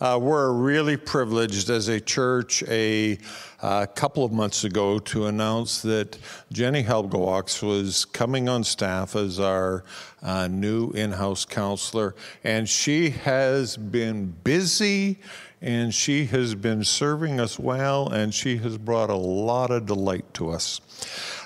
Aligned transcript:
uh, 0.00 0.18
we're 0.20 0.52
really 0.52 0.96
privileged 0.96 1.68
as 1.68 1.88
a 1.88 2.00
church 2.00 2.62
a 2.68 3.18
uh, 3.62 3.86
couple 3.86 4.24
of 4.24 4.32
months 4.32 4.64
ago 4.64 4.98
to 4.98 5.26
announce 5.26 5.82
that 5.82 6.18
Jenny 6.50 6.82
Halbgewachs 6.82 7.62
was 7.62 8.06
coming 8.06 8.48
on 8.48 8.64
staff 8.64 9.14
as 9.14 9.38
our 9.38 9.84
uh, 10.22 10.48
new 10.48 10.90
in 10.92 11.12
house 11.12 11.44
counselor, 11.44 12.14
and 12.44 12.68
she 12.68 13.10
has 13.10 13.76
been 13.76 14.34
busy 14.42 15.18
and 15.62 15.94
she 15.94 16.24
has 16.24 16.54
been 16.54 16.82
serving 16.82 17.38
us 17.38 17.58
well, 17.58 18.08
and 18.08 18.32
she 18.32 18.56
has 18.56 18.78
brought 18.78 19.10
a 19.10 19.16
lot 19.16 19.70
of 19.70 19.84
delight 19.84 20.24
to 20.32 20.48
us. 20.48 20.80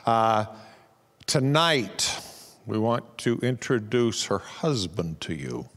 Uh, 0.06 0.44
tonight, 1.26 2.20
we 2.64 2.78
want 2.78 3.18
to 3.18 3.38
introduce 3.38 4.26
her 4.26 4.38
husband 4.38 5.20
to 5.20 5.34
you. 5.34 5.68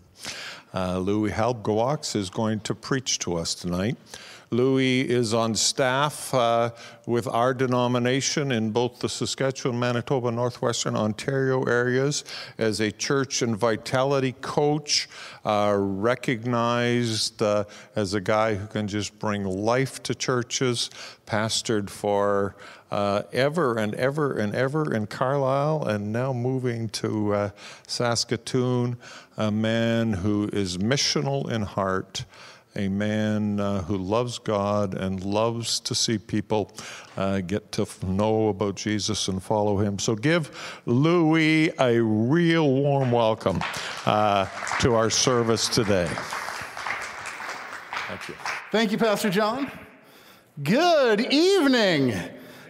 Uh, 0.78 1.00
Louis 1.00 1.32
Halbgewachs 1.32 2.16
is 2.16 2.30
going 2.30 2.60
to 2.60 2.76
preach 2.76 3.18
to 3.20 3.36
us 3.36 3.56
tonight. 3.56 3.98
Louis 4.50 5.02
is 5.02 5.34
on 5.34 5.56
staff 5.56 6.34
uh, 6.34 6.70
with 7.06 7.28
our 7.28 7.54
denomination 7.54 8.54
in 8.54 8.72
both 8.72 9.00
the 9.00 9.10
Saskatchewan, 9.10 9.78
Manitoba, 9.78 10.32
Northwestern 10.32 10.96
Ontario 10.96 11.64
areas 11.64 12.24
as 12.58 12.80
a 12.80 12.90
church 12.92 13.42
and 13.42 13.58
vitality 13.58 14.34
coach, 14.40 15.10
uh, 15.44 15.76
recognized 15.78 17.42
uh, 17.42 17.66
as 17.96 18.14
a 18.14 18.22
guy 18.22 18.56
who 18.56 18.68
can 18.68 18.88
just 18.88 19.20
bring 19.20 19.44
life 19.44 20.02
to 20.04 20.16
churches, 20.16 20.90
pastored 21.26 21.90
for 21.90 22.56
uh, 22.90 23.24
ever 23.34 23.78
and 23.78 23.94
ever 23.96 24.38
and 24.38 24.56
ever 24.56 24.94
in 24.94 25.08
Carlyle, 25.08 25.84
and 25.88 26.14
now 26.14 26.32
moving 26.32 26.88
to 26.90 27.34
uh, 27.34 27.50
Saskatoon, 27.86 28.96
a 29.36 29.52
man 29.52 30.14
who 30.14 30.50
is 30.54 30.78
missional 30.78 31.52
in 31.52 31.64
heart 31.64 32.24
a 32.78 32.88
man 32.88 33.60
uh, 33.60 33.82
who 33.82 33.98
loves 33.98 34.38
God 34.38 34.94
and 34.94 35.24
loves 35.24 35.80
to 35.82 35.96
see 35.96 36.18
people 36.20 36.72
uh, 37.18 37.42
get 37.42 37.72
to 37.74 37.88
know 38.06 38.50
about 38.50 38.76
Jesus 38.76 39.28
and 39.28 39.42
follow 39.42 39.78
him. 39.78 39.98
So 39.98 40.16
give 40.16 40.82
Louis 40.86 41.72
a 41.80 42.00
real 42.00 42.70
warm 42.72 43.12
welcome 43.12 43.64
uh, 44.06 44.46
to 44.80 44.94
our 44.94 45.10
service 45.10 45.68
today. 45.68 46.08
Thank 48.08 48.30
you. 48.30 48.36
Thank 48.72 48.92
you, 48.92 48.98
Pastor 48.98 49.32
John. 49.32 49.72
Good 50.62 51.34
evening, 51.34 52.14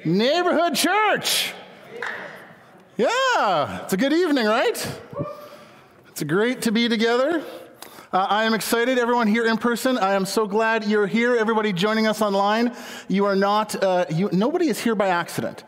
Neighborhood 0.05 0.75
Church. 0.75 1.53
Yeah, 2.95 3.83
it's 3.83 3.93
a 3.93 3.97
good 3.97 4.13
evening, 4.13 4.45
right? 4.45 4.99
It's 6.07 6.23
great 6.23 6.63
to 6.63 6.71
be 6.71 6.89
together. 6.89 7.43
Uh, 8.13 8.25
I 8.29 8.45
am 8.45 8.53
excited, 8.53 8.97
everyone 8.97 9.27
here 9.27 9.45
in 9.45 9.57
person. 9.57 9.97
I 9.97 10.13
am 10.13 10.25
so 10.25 10.47
glad 10.47 10.85
you're 10.85 11.07
here. 11.07 11.35
Everybody 11.35 11.73
joining 11.73 12.07
us 12.07 12.21
online, 12.21 12.73
you 13.09 13.25
are 13.25 13.35
not, 13.35 13.83
uh, 13.83 14.05
you, 14.09 14.29
nobody 14.31 14.69
is 14.69 14.79
here 14.79 14.95
by 14.95 15.09
accident. 15.09 15.65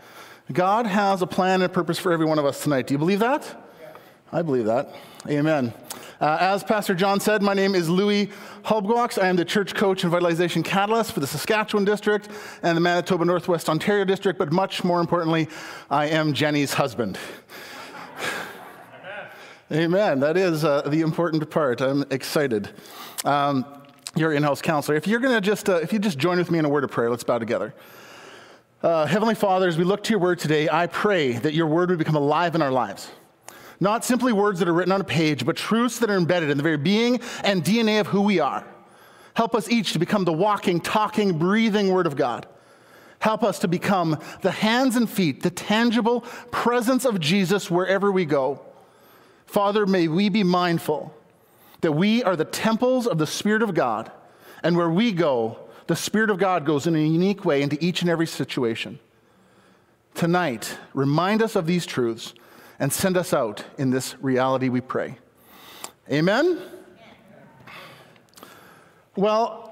God 0.53 0.85
has 0.85 1.21
a 1.21 1.27
plan 1.27 1.55
and 1.55 1.63
a 1.63 1.69
purpose 1.69 1.99
for 1.99 2.13
every 2.13 2.25
one 2.25 2.39
of 2.39 2.45
us 2.45 2.63
tonight. 2.63 2.87
Do 2.87 2.93
you 2.93 2.97
believe 2.97 3.19
that? 3.19 3.43
Yeah. 3.81 3.89
I 4.31 4.41
believe 4.41 4.63
that. 4.67 4.95
Amen. 5.27 5.73
Uh, 6.21 6.37
as 6.39 6.63
Pastor 6.63 6.95
John 6.95 7.19
said, 7.19 7.41
my 7.41 7.53
name 7.53 7.75
is 7.75 7.89
Louis 7.89 8.29
Halbgewachs. 8.63 9.21
I 9.21 9.27
am 9.27 9.35
the 9.35 9.43
church 9.43 9.75
coach 9.75 10.03
and 10.03 10.11
vitalization 10.11 10.63
catalyst 10.63 11.11
for 11.11 11.19
the 11.19 11.27
Saskatchewan 11.27 11.83
district 11.83 12.29
and 12.63 12.77
the 12.77 12.81
Manitoba 12.81 13.25
Northwest 13.25 13.67
Ontario 13.67 14.05
district, 14.05 14.39
but 14.39 14.53
much 14.53 14.85
more 14.85 15.01
importantly, 15.01 15.49
I 15.89 16.07
am 16.07 16.31
Jenny's 16.31 16.71
husband. 16.73 17.17
Amen. 19.71 20.19
That 20.21 20.35
is 20.35 20.65
uh, 20.65 20.81
the 20.81 21.01
important 21.01 21.47
part. 21.51 21.79
I'm 21.79 22.03
excited. 22.09 22.71
Um, 23.23 23.63
your 24.15 24.33
in-house 24.33 24.63
counselor. 24.63 24.97
If 24.97 25.05
you're 25.05 25.19
going 25.19 25.35
to 25.35 25.41
just, 25.41 25.69
uh, 25.69 25.75
if 25.75 25.93
you 25.93 25.99
just 25.99 26.17
join 26.17 26.39
with 26.39 26.49
me 26.49 26.57
in 26.57 26.65
a 26.65 26.69
word 26.69 26.83
of 26.83 26.89
prayer, 26.89 27.11
let's 27.11 27.23
bow 27.23 27.37
together. 27.37 27.75
Uh, 28.81 29.05
Heavenly 29.05 29.35
Father, 29.35 29.67
as 29.67 29.77
we 29.77 29.83
look 29.83 30.01
to 30.05 30.09
your 30.09 30.19
word 30.19 30.39
today, 30.39 30.67
I 30.67 30.87
pray 30.87 31.33
that 31.33 31.53
your 31.53 31.67
word 31.67 31.89
would 31.91 31.99
become 31.99 32.15
alive 32.15 32.55
in 32.55 32.63
our 32.63 32.71
lives. 32.71 33.11
Not 33.79 34.03
simply 34.03 34.33
words 34.33 34.57
that 34.57 34.67
are 34.67 34.73
written 34.73 34.91
on 34.91 35.01
a 35.01 35.05
page, 35.05 35.45
but 35.45 35.55
truths 35.55 35.99
that 35.99 36.09
are 36.09 36.17
embedded 36.17 36.49
in 36.49 36.57
the 36.57 36.63
very 36.63 36.77
being 36.77 37.19
and 37.43 37.63
DNA 37.63 37.99
of 37.99 38.07
who 38.07 38.21
we 38.21 38.39
are. 38.39 38.65
Help 39.35 39.53
us 39.53 39.69
each 39.69 39.93
to 39.93 39.99
become 39.99 40.25
the 40.25 40.33
walking, 40.33 40.79
talking, 40.81 41.37
breathing 41.37 41.89
word 41.89 42.07
of 42.07 42.15
God. 42.15 42.47
Help 43.19 43.43
us 43.43 43.59
to 43.59 43.67
become 43.67 44.17
the 44.41 44.51
hands 44.51 44.95
and 44.95 45.07
feet, 45.07 45.43
the 45.43 45.51
tangible 45.51 46.21
presence 46.49 47.05
of 47.05 47.19
Jesus 47.19 47.69
wherever 47.69 48.11
we 48.11 48.25
go. 48.25 48.65
Father, 49.49 49.87
may 49.87 50.07
we 50.07 50.29
be 50.29 50.43
mindful 50.43 51.11
that 51.81 51.93
we 51.93 52.23
are 52.23 52.35
the 52.35 52.45
temples 52.45 53.07
of 53.07 53.17
the 53.17 53.25
Spirit 53.25 53.63
of 53.63 53.73
God, 53.73 54.11
and 54.61 54.77
where 54.77 54.91
we 54.91 55.11
go, 55.11 55.57
the 55.87 55.95
Spirit 55.95 56.29
of 56.29 56.37
God 56.37 56.67
goes 56.67 56.85
in 56.85 56.95
a 56.95 56.99
unique 56.99 57.45
way 57.45 57.63
into 57.63 57.75
each 57.83 58.01
and 58.01 58.11
every 58.11 58.27
situation. 58.27 58.99
Tonight, 60.13 60.77
remind 60.93 61.41
us 61.41 61.55
of 61.55 61.65
these 61.65 61.87
truths 61.87 62.35
and 62.77 62.93
send 62.93 63.17
us 63.17 63.33
out 63.33 63.65
in 63.79 63.89
this 63.89 64.15
reality, 64.21 64.69
we 64.69 64.81
pray. 64.81 65.17
Amen? 66.11 66.61
Well, 69.15 69.68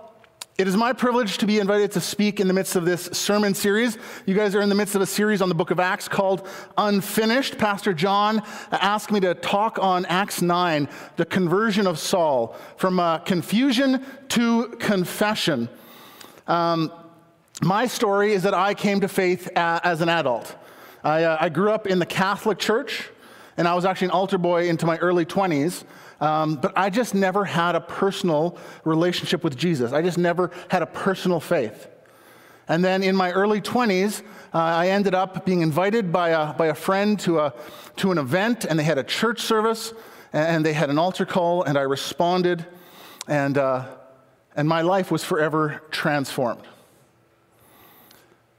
it 0.57 0.67
is 0.67 0.75
my 0.75 0.91
privilege 0.91 1.37
to 1.37 1.45
be 1.45 1.59
invited 1.59 1.91
to 1.91 2.01
speak 2.01 2.39
in 2.39 2.47
the 2.47 2.53
midst 2.53 2.75
of 2.75 2.83
this 2.83 3.03
sermon 3.11 3.53
series. 3.53 3.95
You 4.25 4.33
guys 4.33 4.55
are 4.55 4.61
in 4.61 4.69
the 4.69 4.75
midst 4.75 4.95
of 4.95 5.03
a 5.03 5.05
series 5.05 5.39
on 5.39 5.49
the 5.49 5.55
book 5.55 5.69
of 5.69 5.79
Acts 5.79 6.07
called 6.07 6.47
Unfinished. 6.79 7.59
Pastor 7.59 7.93
John 7.93 8.41
asked 8.71 9.11
me 9.11 9.19
to 9.19 9.35
talk 9.35 9.77
on 9.77 10.07
Acts 10.07 10.41
9, 10.41 10.89
the 11.15 11.25
conversion 11.25 11.85
of 11.85 11.99
Saul, 11.99 12.55
from 12.75 12.99
uh, 12.99 13.19
confusion 13.19 14.03
to 14.29 14.69
confession. 14.79 15.69
Um, 16.47 16.91
my 17.61 17.85
story 17.85 18.33
is 18.33 18.41
that 18.41 18.55
I 18.55 18.73
came 18.73 19.01
to 19.01 19.07
faith 19.07 19.47
as 19.55 20.01
an 20.01 20.09
adult. 20.09 20.55
I, 21.03 21.23
uh, 21.23 21.37
I 21.39 21.49
grew 21.49 21.69
up 21.69 21.85
in 21.85 21.99
the 21.99 22.05
Catholic 22.07 22.57
Church, 22.57 23.11
and 23.57 23.67
I 23.67 23.75
was 23.75 23.85
actually 23.85 24.05
an 24.05 24.11
altar 24.11 24.39
boy 24.39 24.67
into 24.69 24.87
my 24.87 24.97
early 24.97 25.25
20s. 25.25 25.83
Um, 26.19 26.55
but 26.55 26.73
I 26.75 26.89
just 26.89 27.13
never 27.13 27.45
had 27.45 27.75
a 27.75 27.81
personal 27.81 28.57
relationship 28.83 29.43
with 29.43 29.55
Jesus. 29.55 29.93
I 29.93 30.01
just 30.01 30.17
never 30.17 30.51
had 30.69 30.81
a 30.81 30.87
personal 30.87 31.39
faith. 31.39 31.87
And 32.67 32.83
then 32.83 33.03
in 33.03 33.15
my 33.15 33.31
early 33.31 33.61
20s, 33.61 34.21
uh, 34.53 34.57
I 34.57 34.89
ended 34.89 35.13
up 35.13 35.45
being 35.45 35.61
invited 35.61 36.11
by 36.11 36.29
a, 36.29 36.53
by 36.53 36.67
a 36.67 36.73
friend 36.73 37.19
to, 37.21 37.39
a, 37.39 37.53
to 37.97 38.11
an 38.11 38.17
event, 38.17 38.65
and 38.65 38.77
they 38.77 38.83
had 38.83 38.97
a 38.97 39.03
church 39.03 39.41
service, 39.41 39.93
and 40.33 40.65
they 40.65 40.73
had 40.73 40.89
an 40.89 40.97
altar 40.97 41.25
call, 41.25 41.63
and 41.63 41.77
I 41.77 41.81
responded, 41.81 42.65
and, 43.27 43.57
uh, 43.57 43.85
and 44.55 44.67
my 44.67 44.81
life 44.81 45.11
was 45.11 45.23
forever 45.23 45.81
transformed. 45.91 46.63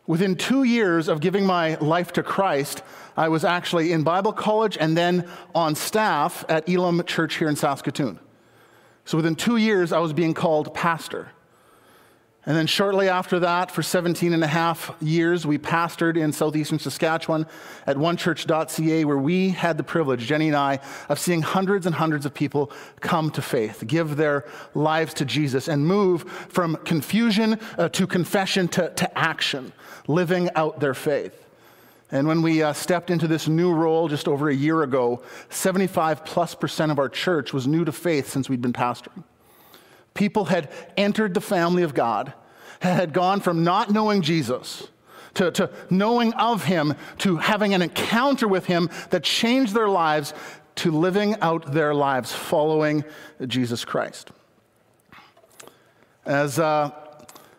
Within 0.09 0.37
two 0.37 0.63
years 0.63 1.07
of 1.07 1.21
giving 1.21 1.45
my 1.45 1.75
life 1.77 2.15
to 2.15 2.23
Christ, 2.23 2.83
I 3.15 3.29
was 3.29 3.45
actually 3.45 3.93
in 3.93 4.05
Bible 4.05 4.33
college 4.33 4.79
and 4.81 4.97
then 4.97 5.29
on 5.55 5.75
staff 5.75 6.47
at 6.49 6.67
Elim 6.67 7.05
Church 7.05 7.37
here 7.37 7.47
in 7.47 7.57
Saskatoon. 7.57 8.19
So 9.05 9.19
within 9.19 9.35
two 9.35 9.59
years, 9.59 9.93
I 9.93 9.99
was 9.99 10.15
being 10.15 10.33
called 10.33 10.73
pastor. 10.73 11.29
And 12.47 12.57
then 12.57 12.67
shortly 12.67 13.09
after 13.11 13.41
that, 13.41 13.71
for 13.71 13.83
17 13.83 14.33
and 14.33 14.43
a 14.43 14.47
half 14.47 14.95
years, 15.03 15.45
we 15.45 15.59
pastored 15.59 16.17
in 16.17 16.33
southeastern 16.33 16.79
Saskatchewan 16.79 17.47
at 17.87 17.97
onechurch.ca, 17.97 19.05
where 19.05 19.19
we 19.19 19.51
had 19.51 19.77
the 19.77 19.83
privilege, 19.83 20.27
Jenny 20.27 20.49
and 20.49 20.57
I, 20.57 20.79
of 21.11 21.19
seeing 21.19 21.43
hundreds 21.43 21.85
and 21.85 21.95
hundreds 21.95 22.25
of 22.25 22.33
people 22.33 22.73
come 23.01 23.31
to 23.33 23.43
faith, 23.43 23.85
give 23.87 24.17
their 24.17 24.47
lives 24.75 25.13
to 25.15 25.27
Jesus, 25.27 25.69
and 25.69 25.87
move 25.87 26.23
from 26.49 26.77
confusion 26.85 27.59
uh, 27.77 27.91
to 27.91 28.07
confession 28.07 28.67
to, 28.69 28.91
to 28.95 29.19
action, 29.19 29.73
living 30.07 30.49
out 30.55 30.81
their 30.81 30.95
faith. 30.95 31.45
And 32.11 32.27
when 32.27 32.41
we 32.41 32.63
uh, 32.63 32.73
stepped 32.73 33.11
into 33.11 33.29
this 33.29 33.49
new 33.49 33.75
role 33.75 34.09
just 34.09 34.27
over 34.27 34.49
a 34.49 34.55
year 34.55 34.83
ago, 34.83 35.23
75 35.51 36.25
plus 36.25 36.55
percent 36.55 36.91
of 36.91 36.99
our 36.99 37.11
church 37.11 37.53
was 37.53 37.67
new 37.67 37.85
to 37.85 37.93
faith 37.93 38.31
since 38.31 38.49
we'd 38.49 38.63
been 38.63 38.73
pastoring. 38.73 39.25
People 40.19 40.47
had 40.47 40.69
entered 40.97 41.33
the 41.33 41.41
family 41.41 41.85
of 41.85 41.95
God, 41.95 42.35
had 42.81 43.13
gone 43.13 43.39
from 43.39 43.63
not 43.63 43.89
knowing 43.89 44.21
Jesus 44.21 44.89
to, 45.35 45.53
to 45.53 45.71
knowing 45.91 46.33
of 46.35 46.65
him, 46.65 46.97
to 47.19 47.37
having 47.37 47.73
an 47.73 47.83
encounter 47.83 48.49
with 48.49 48.67
him 48.67 48.91
that 49.11 49.23
changed 49.23 49.75
their 49.75 49.89
lives, 49.89 50.35
to 50.75 50.91
living 50.91 51.37
out 51.41 51.73
their 51.73 51.95
lives 51.95 52.33
following 52.33 53.05
Jesus 53.47 53.85
Christ. 53.85 54.33
As, 56.27 56.59
uh, 56.59 56.91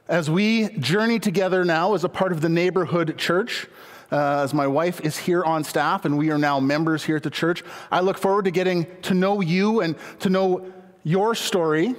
as 0.10 0.30
we 0.30 0.68
journey 0.80 1.18
together 1.18 1.64
now 1.64 1.94
as 1.94 2.04
a 2.04 2.10
part 2.10 2.34
of 2.34 2.42
the 2.42 2.50
neighborhood 2.50 3.18
church, 3.18 3.68
uh, 4.12 4.42
as 4.44 4.54
my 4.54 4.68
wife 4.68 5.00
is 5.00 5.18
here 5.18 5.46
on 5.46 5.64
staff 5.64 6.04
and 6.04 6.18
we 6.18 6.30
are 6.30 6.38
now 6.38 6.60
members 6.60 7.06
here 7.06 7.16
at 7.16 7.24
the 7.24 7.30
church. 7.30 7.64
I 7.90 8.02
look 8.02 8.18
forward 8.18 8.44
to 8.46 8.52
getting 8.52 8.86
to 9.04 9.14
know 9.14 9.40
you 9.40 9.80
and 9.80 9.96
to 10.20 10.30
know 10.30 10.74
your 11.06 11.36
story. 11.36 11.96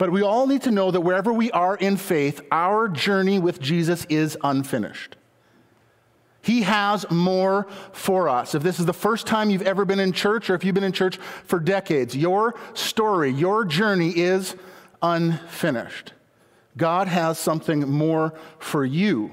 But 0.00 0.12
we 0.12 0.22
all 0.22 0.46
need 0.46 0.62
to 0.62 0.70
know 0.70 0.90
that 0.90 1.02
wherever 1.02 1.30
we 1.30 1.50
are 1.50 1.76
in 1.76 1.98
faith, 1.98 2.40
our 2.50 2.88
journey 2.88 3.38
with 3.38 3.60
Jesus 3.60 4.06
is 4.06 4.34
unfinished. 4.42 5.16
He 6.40 6.62
has 6.62 7.04
more 7.10 7.66
for 7.92 8.26
us. 8.26 8.54
If 8.54 8.62
this 8.62 8.80
is 8.80 8.86
the 8.86 8.94
first 8.94 9.26
time 9.26 9.50
you've 9.50 9.60
ever 9.60 9.84
been 9.84 10.00
in 10.00 10.12
church, 10.12 10.48
or 10.48 10.54
if 10.54 10.64
you've 10.64 10.74
been 10.74 10.84
in 10.84 10.92
church 10.92 11.18
for 11.44 11.60
decades, 11.60 12.16
your 12.16 12.54
story, 12.72 13.30
your 13.30 13.66
journey 13.66 14.08
is 14.16 14.56
unfinished. 15.02 16.14
God 16.78 17.06
has 17.06 17.38
something 17.38 17.80
more 17.80 18.32
for 18.58 18.86
you. 18.86 19.30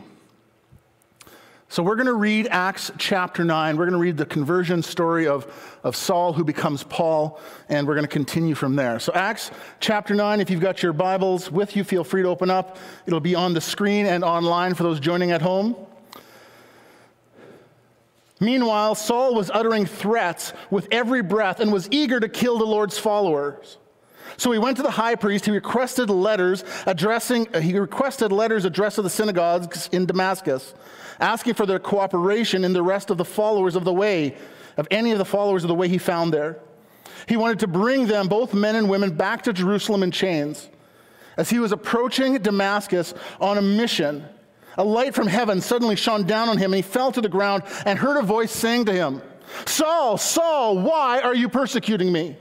So 1.69 1.83
we're 1.83 1.95
going 1.95 2.07
to 2.07 2.13
read 2.13 2.47
Acts 2.49 2.91
chapter 2.97 3.43
9. 3.43 3.75
We're 3.75 3.83
going 3.83 3.91
to 3.91 3.99
read 3.99 4.15
the 4.15 4.25
conversion 4.25 4.81
story 4.81 5.27
of, 5.27 5.45
of 5.83 5.97
Saul, 5.97 6.31
who 6.31 6.45
becomes 6.45 6.83
Paul, 6.83 7.41
and 7.67 7.85
we're 7.85 7.95
going 7.95 8.05
to 8.05 8.11
continue 8.11 8.55
from 8.55 8.77
there. 8.77 8.99
So, 8.99 9.11
Acts 9.13 9.51
chapter 9.81 10.15
9, 10.15 10.39
if 10.39 10.49
you've 10.49 10.61
got 10.61 10.81
your 10.81 10.93
Bibles 10.93 11.51
with 11.51 11.75
you, 11.75 11.83
feel 11.83 12.05
free 12.05 12.21
to 12.21 12.29
open 12.29 12.49
up. 12.49 12.77
It'll 13.05 13.19
be 13.19 13.35
on 13.35 13.53
the 13.53 13.59
screen 13.59 14.05
and 14.05 14.23
online 14.23 14.75
for 14.75 14.83
those 14.83 15.01
joining 15.01 15.31
at 15.31 15.41
home. 15.41 15.75
Meanwhile, 18.39 18.95
Saul 18.95 19.35
was 19.35 19.51
uttering 19.51 19.85
threats 19.85 20.53
with 20.71 20.87
every 20.89 21.21
breath 21.21 21.59
and 21.59 21.73
was 21.73 21.89
eager 21.91 22.19
to 22.19 22.29
kill 22.29 22.59
the 22.59 22.65
Lord's 22.65 22.97
followers. 22.97 23.77
So 24.37 24.51
he 24.51 24.59
went 24.59 24.77
to 24.77 24.83
the 24.83 24.91
high 24.91 25.15
priest. 25.15 25.45
He 25.45 25.51
requested 25.51 26.09
letters 26.09 26.63
addressing. 26.85 27.53
Uh, 27.53 27.59
he 27.59 27.77
requested 27.77 28.31
letters 28.31 28.65
addressed 28.65 28.95
to 28.95 29.01
the 29.01 29.09
synagogues 29.09 29.89
in 29.91 30.05
Damascus 30.05 30.73
asking 31.19 31.55
for 31.55 31.65
their 31.65 31.79
cooperation 31.79 32.63
in 32.63 32.73
the 32.73 32.83
rest 32.83 33.09
of 33.09 33.17
the 33.17 33.25
followers 33.25 33.75
of 33.75 33.83
the 33.83 33.93
way, 33.93 34.35
of 34.77 34.87
any 34.91 35.11
of 35.11 35.17
the 35.17 35.25
followers 35.25 35.63
of 35.63 35.67
the 35.67 35.75
way 35.75 35.87
he 35.87 35.97
found 35.97 36.33
there. 36.33 36.59
He 37.27 37.37
wanted 37.37 37.59
to 37.59 37.67
bring 37.67 38.07
them, 38.07 38.27
both 38.27 38.53
men 38.53 38.75
and 38.75 38.89
women, 38.89 39.15
back 39.15 39.43
to 39.43 39.53
Jerusalem 39.53 40.03
in 40.03 40.11
chains. 40.11 40.69
As 41.35 41.49
he 41.49 41.59
was 41.59 41.71
approaching 41.71 42.37
Damascus 42.37 43.13
on 43.39 43.57
a 43.57 43.61
mission, 43.61 44.25
a 44.77 44.83
light 44.83 45.13
from 45.13 45.27
heaven 45.27 45.59
suddenly 45.59 45.95
shone 45.95 46.25
down 46.25 46.49
on 46.49 46.57
him, 46.57 46.73
and 46.73 46.75
he 46.75 46.81
fell 46.81 47.11
to 47.11 47.21
the 47.21 47.29
ground 47.29 47.63
and 47.85 47.99
heard 47.99 48.17
a 48.17 48.21
voice 48.23 48.51
saying 48.51 48.85
to 48.85 48.93
him, 48.93 49.21
Saul, 49.65 50.17
Saul, 50.17 50.79
why 50.79 51.21
are 51.21 51.35
you 51.35 51.49
persecuting 51.49 52.11
me? 52.11 52.37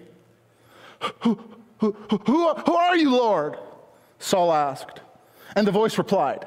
Who, 1.79 1.93
who, 2.11 2.55
who 2.55 2.75
are 2.75 2.97
you, 2.97 3.11
Lord? 3.11 3.59
Saul 4.19 4.53
asked. 4.53 5.01
And 5.55 5.67
the 5.67 5.73
voice 5.73 5.99
replied, 5.99 6.47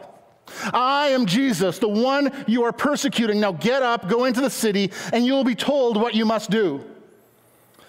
I 0.73 1.09
am 1.09 1.25
Jesus, 1.25 1.79
the 1.79 1.87
one 1.87 2.45
you 2.47 2.63
are 2.63 2.71
persecuting. 2.71 3.39
Now 3.39 3.51
get 3.51 3.83
up, 3.83 4.09
go 4.09 4.25
into 4.25 4.41
the 4.41 4.49
city, 4.49 4.91
and 5.13 5.25
you 5.25 5.33
will 5.33 5.43
be 5.43 5.55
told 5.55 5.97
what 5.97 6.15
you 6.15 6.25
must 6.25 6.49
do. 6.49 6.83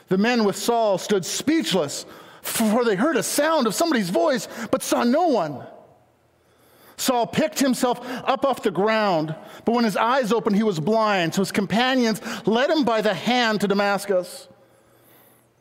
The 0.08 0.18
men 0.18 0.44
with 0.44 0.56
Saul 0.56 0.98
stood 0.98 1.24
speechless, 1.24 2.04
for 2.42 2.84
they 2.84 2.96
heard 2.96 3.16
a 3.16 3.22
sound 3.22 3.66
of 3.66 3.74
somebody's 3.74 4.10
voice, 4.10 4.48
but 4.70 4.82
saw 4.82 5.04
no 5.04 5.28
one. 5.28 5.62
Saul 6.96 7.26
picked 7.26 7.58
himself 7.58 8.00
up 8.24 8.44
off 8.44 8.62
the 8.62 8.70
ground, 8.70 9.34
but 9.64 9.72
when 9.72 9.84
his 9.84 9.96
eyes 9.96 10.32
opened, 10.32 10.56
he 10.56 10.62
was 10.62 10.78
blind. 10.78 11.34
So 11.34 11.40
his 11.40 11.52
companions 11.52 12.20
led 12.46 12.68
him 12.68 12.84
by 12.84 13.00
the 13.00 13.14
hand 13.14 13.62
to 13.62 13.68
Damascus. 13.68 14.48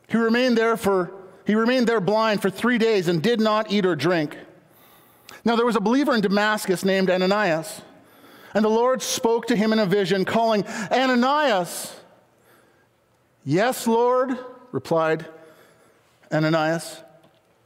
He 0.08 0.18
remained 0.18 0.58
there 0.58 0.76
for 0.76 1.12
he 1.50 1.56
remained 1.56 1.88
there 1.88 2.00
blind 2.00 2.40
for 2.40 2.48
three 2.48 2.78
days 2.78 3.08
and 3.08 3.20
did 3.20 3.40
not 3.40 3.72
eat 3.72 3.84
or 3.84 3.96
drink. 3.96 4.36
Now, 5.44 5.56
there 5.56 5.66
was 5.66 5.74
a 5.74 5.80
believer 5.80 6.14
in 6.14 6.20
Damascus 6.20 6.84
named 6.84 7.10
Ananias, 7.10 7.82
and 8.54 8.64
the 8.64 8.68
Lord 8.68 9.02
spoke 9.02 9.46
to 9.46 9.56
him 9.56 9.72
in 9.72 9.80
a 9.80 9.86
vision, 9.86 10.24
calling, 10.24 10.64
Ananias. 10.92 11.98
Yes, 13.44 13.88
Lord, 13.88 14.38
replied 14.70 15.26
Ananias. 16.32 17.02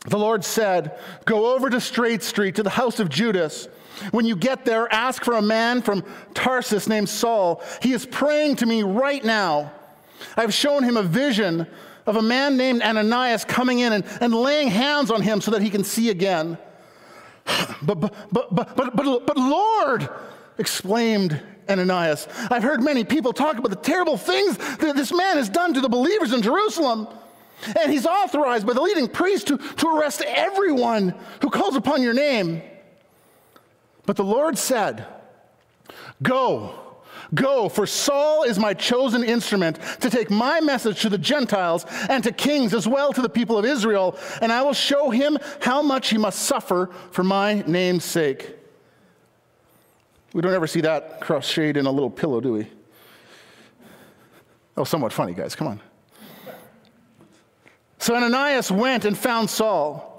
The 0.07 0.19
Lord 0.19 0.47
said, 0.47 0.99
Go 1.27 1.55
over 1.55 1.69
to 1.69 1.79
Straight 1.79 2.23
Street 2.23 2.55
to 2.55 2.63
the 2.63 2.71
house 2.71 3.01
of 3.01 3.11
Judas. 3.11 3.69
When 4.13 4.25
you 4.25 4.35
get 4.35 4.65
there, 4.65 4.91
ask 4.91 5.23
for 5.23 5.35
a 5.35 5.43
man 5.43 5.83
from 5.83 6.05
Tarsus 6.33 6.89
named 6.89 7.11
Saul. 7.11 7.63
He 7.83 7.93
is 7.93 8.07
praying 8.07 8.57
to 8.57 8.67
me 8.67 8.83
right 8.83 9.23
now. 9.23 9.73
I've 10.39 10.55
shown 10.55 10.85
him 10.85 10.97
a 10.97 11.03
vision 11.03 11.67
of 12.07 12.17
a 12.17 12.23
man 12.23 12.57
named 12.57 12.83
Ananias 12.83 13.45
coming 13.45 13.81
in 13.81 13.93
and, 13.93 14.05
and 14.21 14.35
laying 14.35 14.69
hands 14.69 15.11
on 15.11 15.23
him 15.23 15.41
so 15.41 15.51
that 15.53 15.63
he 15.63 15.71
can 15.71 15.85
see 15.85 16.11
again. 16.11 16.59
But, 17.83 18.01
but, 18.01 18.15
but, 18.33 18.55
but, 18.55 18.77
but, 18.77 19.27
but, 19.27 19.37
Lord, 19.37 20.09
exclaimed 20.57 21.39
Ananias, 21.69 22.27
I've 22.51 22.63
heard 22.63 22.83
many 22.83 23.05
people 23.05 23.35
talk 23.35 23.59
about 23.59 23.69
the 23.69 23.77
terrible 23.77 24.17
things 24.17 24.57
that 24.57 24.97
this 24.97 25.13
man 25.13 25.37
has 25.37 25.51
done 25.51 25.75
to 25.75 25.83
the 25.83 25.89
believers 25.91 26.33
in 26.33 26.41
Jerusalem. 26.41 27.07
And 27.81 27.93
he's 27.93 28.07
authorized 28.07 28.67
by 28.67 28.73
the 28.73 28.81
leading 28.81 29.09
priest 29.09 29.49
to, 29.49 29.59
to 29.59 29.89
arrest 29.89 30.23
everyone 30.27 31.15
who 31.43 31.51
calls 31.51 31.77
upon 31.77 32.03
your 32.03 32.15
name. 32.15 32.63
But 34.07 34.17
the 34.17 34.25
Lord 34.25 34.57
said, 34.59 35.07
Go 36.23 36.84
Go, 37.35 37.69
for 37.69 37.87
Saul 37.87 38.45
is 38.45 38.59
my 38.59 38.75
chosen 38.75 39.25
instrument 39.25 39.79
to 40.01 40.11
take 40.11 40.31
my 40.31 40.61
message 40.61 41.03
to 41.03 41.09
the 41.09 41.19
Gentiles 41.19 41.85
and 42.09 42.23
to 42.25 42.33
kings 42.33 42.75
as 42.75 42.87
well 42.87 43.13
to 43.13 43.23
the 43.23 43.29
people 43.29 43.59
of 43.59 43.65
Israel, 43.65 44.17
and 44.41 44.53
I 44.53 44.63
will 44.63 44.73
show 44.73 45.11
him 45.11 45.39
how 45.61 45.83
much 45.83 46.11
he 46.11 46.19
must 46.19 46.41
suffer 46.41 46.91
for 47.11 47.25
my 47.25 47.63
name's 47.67 48.05
sake. 48.05 48.57
We 50.33 50.43
don't 50.43 50.55
ever 50.55 50.67
see 50.67 50.81
that 50.83 51.21
cross 51.21 51.47
shade 51.47 51.77
in 51.77 51.87
a 51.87 51.91
little 51.91 52.11
pillow, 52.11 52.41
do 52.41 52.53
we? 52.53 52.67
Oh, 54.77 54.85
somewhat 54.85 55.13
funny, 55.13 55.33
guys, 55.33 55.55
come 55.55 55.69
on. 55.69 55.81
So 57.99 58.15
Ananias 58.15 58.71
went 58.71 59.05
and 59.05 59.17
found 59.17 59.49
Saul. 59.49 60.14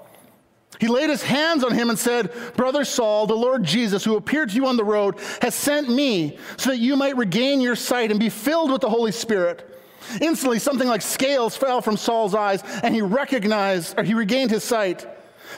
He 0.78 0.88
laid 0.88 1.08
his 1.08 1.22
hands 1.22 1.64
on 1.64 1.72
him 1.72 1.88
and 1.88 1.98
said, 1.98 2.32
Brother 2.54 2.84
Saul, 2.84 3.26
the 3.26 3.34
Lord 3.34 3.64
Jesus, 3.64 4.04
who 4.04 4.16
appeared 4.16 4.50
to 4.50 4.56
you 4.56 4.66
on 4.66 4.76
the 4.76 4.84
road, 4.84 5.18
has 5.40 5.54
sent 5.54 5.88
me 5.88 6.38
so 6.58 6.70
that 6.70 6.78
you 6.78 6.96
might 6.96 7.16
regain 7.16 7.60
your 7.60 7.76
sight 7.76 8.10
and 8.10 8.20
be 8.20 8.28
filled 8.28 8.70
with 8.70 8.82
the 8.82 8.90
Holy 8.90 9.12
Spirit. 9.12 9.72
Instantly, 10.20 10.58
something 10.58 10.86
like 10.86 11.02
scales 11.02 11.56
fell 11.56 11.80
from 11.80 11.96
Saul's 11.96 12.34
eyes, 12.34 12.62
and 12.82 12.94
he 12.94 13.00
recognized, 13.00 13.98
or 13.98 14.04
he 14.04 14.14
regained 14.14 14.50
his 14.50 14.64
sight. 14.64 15.06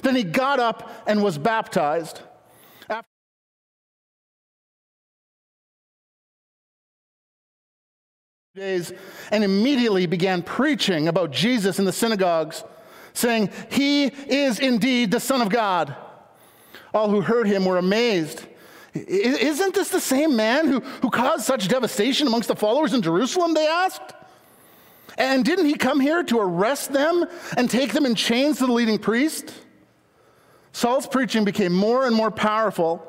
Then 0.03 0.15
he 0.15 0.23
got 0.23 0.61
up 0.61 0.91
and 1.07 1.23
was 1.23 1.37
baptized. 1.37 2.21
Days, 8.55 8.93
and 9.31 9.45
immediately 9.45 10.07
began 10.07 10.43
preaching 10.43 11.07
about 11.07 11.31
Jesus 11.31 11.79
in 11.79 11.85
the 11.85 11.93
synagogues 11.93 12.65
saying, 13.13 13.51
He 13.71 14.05
is 14.07 14.59
indeed 14.59 15.11
the 15.11 15.21
Son 15.21 15.41
of 15.41 15.49
God. 15.49 15.95
All 16.95 17.11
who 17.11 17.21
heard 17.21 17.47
him 17.47 17.65
were 17.65 17.79
amazed. 17.79 18.47
Isn't 18.95 19.75
this 19.75 19.91
the 19.91 20.01
same 20.01 20.35
man 20.35 20.67
who, 20.67 20.81
who 20.81 21.11
caused 21.11 21.45
such 21.45 21.69
devastation 21.69 22.27
amongst 22.27 22.49
the 22.49 22.57
followers 22.57 22.95
in 22.95 23.03
Jerusalem? 23.03 23.55
They 23.55 23.67
asked. 23.67 24.15
And 25.17 25.45
didn't 25.45 25.67
he 25.67 25.75
come 25.75 26.01
here 26.01 26.23
to 26.23 26.39
arrest 26.39 26.93
them 26.93 27.27
and 27.57 27.69
take 27.69 27.93
them 27.93 28.07
in 28.07 28.15
chains 28.15 28.59
to 28.59 28.67
the 28.67 28.73
leading 28.73 28.99
priest? 28.99 29.53
Saul's 30.73 31.07
preaching 31.07 31.45
became 31.45 31.73
more 31.73 32.07
and 32.07 32.15
more 32.15 32.31
powerful, 32.31 33.05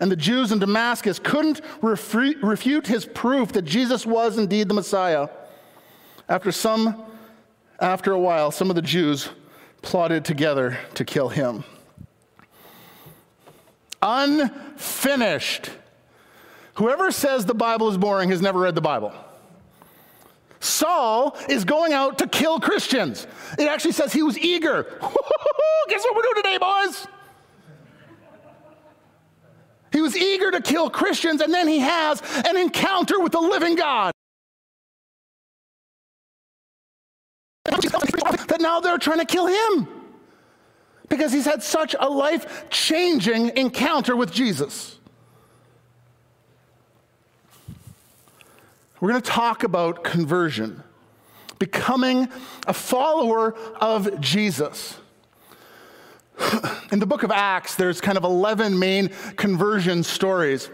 and 0.00 0.10
the 0.10 0.16
Jews 0.16 0.52
in 0.52 0.58
Damascus 0.58 1.18
couldn't 1.18 1.60
refute 1.82 2.86
his 2.86 3.04
proof 3.04 3.52
that 3.52 3.62
Jesus 3.62 4.06
was 4.06 4.38
indeed 4.38 4.68
the 4.68 4.74
Messiah. 4.74 5.28
After 6.28 6.50
some 6.50 7.04
after 7.78 8.12
a 8.12 8.18
while, 8.18 8.50
some 8.50 8.70
of 8.70 8.76
the 8.76 8.82
Jews 8.82 9.30
plotted 9.82 10.24
together 10.24 10.78
to 10.94 11.04
kill 11.04 11.28
him. 11.28 11.64
Unfinished. 14.02 15.70
Whoever 16.74 17.10
says 17.10 17.44
the 17.44 17.54
Bible 17.54 17.88
is 17.88 17.98
boring 17.98 18.30
has 18.30 18.40
never 18.40 18.60
read 18.60 18.74
the 18.74 18.80
Bible. 18.80 19.12
Saul 20.60 21.36
is 21.48 21.64
going 21.64 21.92
out 21.92 22.18
to 22.18 22.26
kill 22.26 22.60
Christians. 22.60 23.26
It 23.58 23.66
actually 23.68 23.92
says 23.92 24.12
he 24.12 24.22
was 24.22 24.38
eager. 24.38 24.82
Guess 25.88 26.04
what 26.04 26.14
we're 26.14 26.22
doing 26.22 26.36
today, 26.36 26.58
boys? 26.58 27.06
He 29.92 30.00
was 30.00 30.16
eager 30.16 30.50
to 30.50 30.60
kill 30.60 30.88
Christians, 30.88 31.40
and 31.40 31.52
then 31.52 31.66
he 31.66 31.80
has 31.80 32.22
an 32.46 32.56
encounter 32.56 33.18
with 33.18 33.32
the 33.32 33.40
living 33.40 33.74
God. 33.74 34.12
Now 38.60 38.80
they're 38.80 38.98
trying 38.98 39.18
to 39.18 39.24
kill 39.24 39.46
him 39.46 39.88
because 41.08 41.32
he's 41.32 41.44
had 41.44 41.62
such 41.62 41.94
a 41.98 42.08
life 42.08 42.70
changing 42.70 43.56
encounter 43.56 44.16
with 44.16 44.32
Jesus. 44.32 44.98
We're 49.00 49.10
going 49.10 49.22
to 49.22 49.30
talk 49.30 49.64
about 49.64 50.04
conversion, 50.04 50.82
becoming 51.58 52.28
a 52.66 52.74
follower 52.74 53.54
of 53.80 54.20
Jesus. 54.20 54.98
In 56.92 56.98
the 56.98 57.06
book 57.06 57.22
of 57.22 57.30
Acts, 57.30 57.76
there's 57.76 58.00
kind 58.00 58.18
of 58.18 58.24
11 58.24 58.78
main 58.78 59.08
conversion 59.36 60.02
stories. 60.02 60.70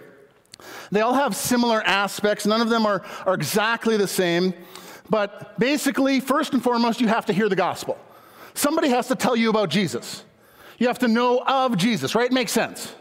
They 0.91 1.01
all 1.01 1.15
have 1.15 1.37
similar 1.37 1.83
aspects. 1.83 2.47
None 2.47 2.61
of 2.61 2.69
them 2.69 2.87
are, 2.87 3.03
are 3.25 3.35
exactly 3.35 3.97
the 3.97 4.09
same. 4.09 4.55
But 5.09 5.59
basically, 5.59 6.21
first 6.21 6.53
and 6.53 6.63
foremost, 6.63 7.01
you 7.01 7.09
have 7.09 7.27
to 7.27 7.33
hear 7.33 7.49
the 7.49 7.57
gospel. 7.57 7.99
Somebody 8.55 8.89
has 8.89 9.09
to 9.09 9.15
tell 9.15 9.37
you 9.37 9.51
about 9.51 9.69
Jesus. 9.69 10.25
You 10.79 10.89
have 10.89 10.99
to 11.01 11.09
know 11.09 11.43
of 11.47 11.77
Jesus, 11.77 12.15
right? 12.15 12.27
It 12.27 12.33
makes 12.33 12.53
sense. 12.53 12.95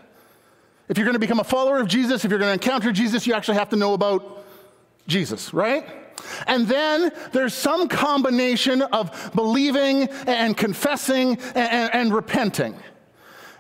If 0.88 0.98
you're 0.98 1.06
going 1.06 1.16
to 1.16 1.20
become 1.20 1.40
a 1.40 1.44
follower 1.44 1.80
of 1.80 1.88
Jesus, 1.88 2.24
if 2.24 2.32
you're 2.32 2.40
going 2.40 2.50
to 2.50 2.54
encounter 2.54 2.92
Jesus, 2.92 3.26
you 3.26 3.34
actually 3.34 3.58
have 3.58 3.70
to 3.70 3.76
know 3.76 3.94
about 3.94 4.46
Jesus, 5.08 5.54
right? 5.54 5.88
And 6.48 6.68
then 6.68 7.12
there's 7.32 7.54
some 7.54 7.88
combination 7.88 8.82
of 8.82 9.32
believing 9.36 10.04
and 10.28 10.56
confessing 10.56 11.38
and, 11.56 11.94
and, 11.94 12.14
repenting. 12.14 12.76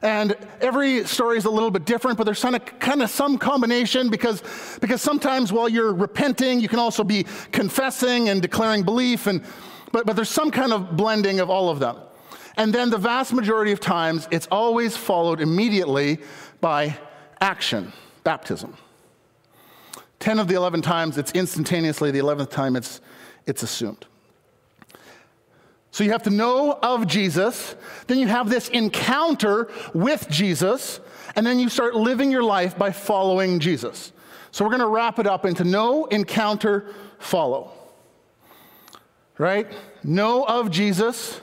And 0.05 0.35
every 0.61 1.03
story 1.05 1.35
is 1.35 1.45
a 1.45 1.49
little 1.49 1.71
bit 1.71 1.83
different, 1.83 2.15
but 2.19 2.25
there's 2.25 2.39
kind 2.39 2.55
of, 2.55 2.63
kind 2.77 3.01
of 3.01 3.09
some 3.09 3.39
combination 3.39 4.11
because, 4.11 4.43
because 4.79 5.01
sometimes 5.01 5.51
while 5.51 5.67
you're 5.67 5.95
repenting, 5.95 6.59
you 6.59 6.67
can 6.67 6.77
also 6.77 7.03
be 7.03 7.25
confessing 7.51 8.29
and 8.29 8.39
declaring 8.39 8.83
belief, 8.83 9.25
and, 9.25 9.43
but, 9.91 10.05
but 10.05 10.15
there's 10.15 10.29
some 10.29 10.51
kind 10.51 10.71
of 10.71 10.95
blending 10.95 11.39
of 11.39 11.49
all 11.49 11.69
of 11.69 11.79
them. 11.79 11.97
And 12.55 12.71
then 12.71 12.91
the 12.91 12.99
vast 12.99 13.33
majority 13.33 13.71
of 13.71 13.79
times, 13.79 14.27
it's 14.29 14.47
always 14.51 14.95
followed 14.95 15.41
immediately 15.41 16.19
by 16.61 16.95
action, 17.41 17.91
baptism. 18.23 18.77
10 20.19 20.37
of 20.37 20.47
the 20.47 20.53
11 20.53 20.83
times, 20.83 21.17
it's 21.17 21.31
instantaneously, 21.31 22.11
the 22.11 22.19
11th 22.19 22.51
time, 22.51 22.75
it's, 22.75 23.01
it's 23.47 23.63
assumed. 23.63 24.05
So 25.95 26.03
you 26.03 26.11
have 26.11 26.23
to 26.23 26.29
know 26.29 26.73
of 26.73 27.07
Jesus, 27.07 27.73
then 28.07 28.19
you 28.19 28.27
have 28.27 28.49
this 28.49 28.67
encounter 28.67 29.71
with 29.93 30.27
Jesus, 30.29 30.99
and 31.37 31.47
then 31.47 31.57
you 31.57 31.69
start 31.69 31.95
living 31.95 32.29
your 32.29 32.43
life 32.43 32.77
by 32.77 32.91
following 32.91 33.61
Jesus. 33.61 34.11
So 34.51 34.65
we're 34.65 34.71
going 34.71 34.81
to 34.81 34.89
wrap 34.89 35.19
it 35.19 35.25
up 35.25 35.45
into 35.45 35.63
know, 35.63 36.03
encounter, 36.07 36.93
follow. 37.17 37.71
Right? 39.37 39.71
Know 40.03 40.43
of 40.43 40.69
Jesus, 40.69 41.39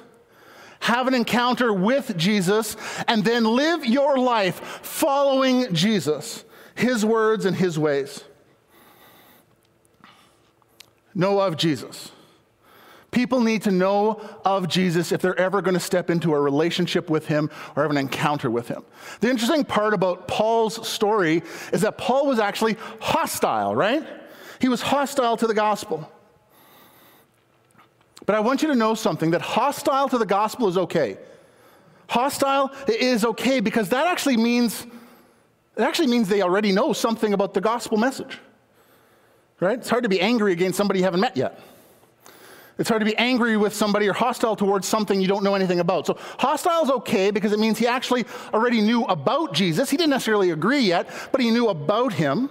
have 0.80 1.09
an 1.09 1.14
encounter 1.14 1.73
with 1.73 2.14
Jesus, 2.18 2.76
and 3.09 3.25
then 3.25 3.44
live 3.44 3.87
your 3.87 4.18
life 4.18 4.56
following 4.82 5.73
Jesus, 5.73 6.44
his 6.75 7.06
words 7.06 7.47
and 7.47 7.56
his 7.56 7.78
ways. 7.78 8.23
Know 11.14 11.40
of 11.40 11.56
Jesus. 11.56 12.12
People 13.12 13.40
need 13.40 13.62
to 13.62 13.71
know 13.71 14.21
of 14.42 14.69
Jesus 14.69 15.12
if 15.12 15.21
they're 15.21 15.38
ever 15.38 15.61
going 15.61 15.75
to 15.75 15.81
step 15.81 16.09
into 16.09 16.35
a 16.35 16.40
relationship 16.40 17.11
with 17.11 17.26
him 17.26 17.50
or 17.76 17.83
have 17.83 17.90
an 17.90 17.99
encounter 17.99 18.50
with 18.50 18.69
him. 18.69 18.83
The 19.21 19.28
interesting 19.28 19.64
part 19.66 19.92
about 19.92 20.26
Paul's 20.26 20.88
story 20.88 21.42
is 21.75 21.83
that 21.83 21.99
Paul 21.99 22.26
was 22.26 22.38
actually 22.38 22.78
hostile, 23.00 23.76
right? 23.76 24.02
He 24.61 24.69
was 24.69 24.81
hostile 24.81 25.37
to 25.37 25.47
the 25.47 25.52
gospel. 25.52 26.11
But 28.25 28.35
I 28.35 28.40
want 28.40 28.62
you 28.62 28.69
to 28.69 28.75
know 28.75 28.95
something 28.95 29.33
that 29.33 29.42
hostile 29.42 30.09
to 30.09 30.16
the 30.16 30.26
gospel 30.26 30.66
is 30.69 30.78
okay. 30.78 31.19
Hostile 32.09 32.71
is 32.88 33.26
okay 33.26 33.61
because 33.61 33.90
that 33.90 34.07
actually 34.07 34.38
means 34.38 34.87
it 35.76 35.83
actually 35.83 36.09
means 36.09 36.28
they 36.28 36.42
already 36.42 36.73
know 36.73 36.92
something 36.92 37.35
about 37.35 37.52
the 37.52 37.61
gospel 37.61 37.99
message. 37.99 38.38
Right? 39.61 39.78
It's 39.78 39.90
hard 39.90 40.02
to 40.02 40.09
be 40.09 40.21
angry 40.21 40.52
against 40.52 40.78
somebody 40.78 41.00
you 41.00 41.04
haven't 41.04 41.21
met 41.21 41.37
yet. 41.37 41.61
It's 42.78 42.88
hard 42.88 43.00
to 43.00 43.06
be 43.06 43.16
angry 43.16 43.56
with 43.56 43.74
somebody 43.74 44.08
or 44.08 44.12
hostile 44.12 44.56
towards 44.56 44.88
something 44.88 45.20
you 45.20 45.28
don't 45.28 45.44
know 45.44 45.54
anything 45.54 45.80
about. 45.80 46.06
So, 46.06 46.16
hostile 46.38 46.82
is 46.82 46.90
okay 46.90 47.30
because 47.30 47.52
it 47.52 47.58
means 47.58 47.78
he 47.78 47.86
actually 47.86 48.24
already 48.52 48.80
knew 48.80 49.04
about 49.04 49.52
Jesus. 49.52 49.90
He 49.90 49.96
didn't 49.96 50.10
necessarily 50.10 50.50
agree 50.50 50.80
yet, 50.80 51.08
but 51.32 51.40
he 51.40 51.50
knew 51.50 51.68
about 51.68 52.14
him. 52.14 52.48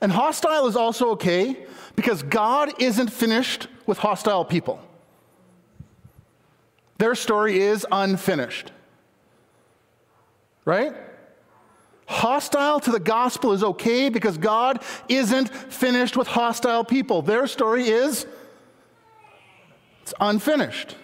And 0.00 0.12
hostile 0.12 0.66
is 0.66 0.76
also 0.76 1.10
okay 1.10 1.56
because 1.96 2.22
God 2.22 2.72
isn't 2.80 3.08
finished 3.08 3.68
with 3.86 3.98
hostile 3.98 4.44
people. 4.44 4.80
Their 6.98 7.14
story 7.14 7.60
is 7.60 7.86
unfinished. 7.90 8.72
Right? 10.66 10.94
Hostile 12.06 12.80
to 12.80 12.90
the 12.90 13.00
gospel 13.00 13.52
is 13.52 13.62
okay 13.62 14.08
because 14.08 14.36
God 14.36 14.82
isn't 15.08 15.48
finished 15.48 16.16
with 16.16 16.28
hostile 16.28 16.84
people. 16.84 17.22
Their 17.22 17.46
story 17.46 17.88
is 17.88 18.26
it's 20.10 20.18
unfinished. 20.20 20.96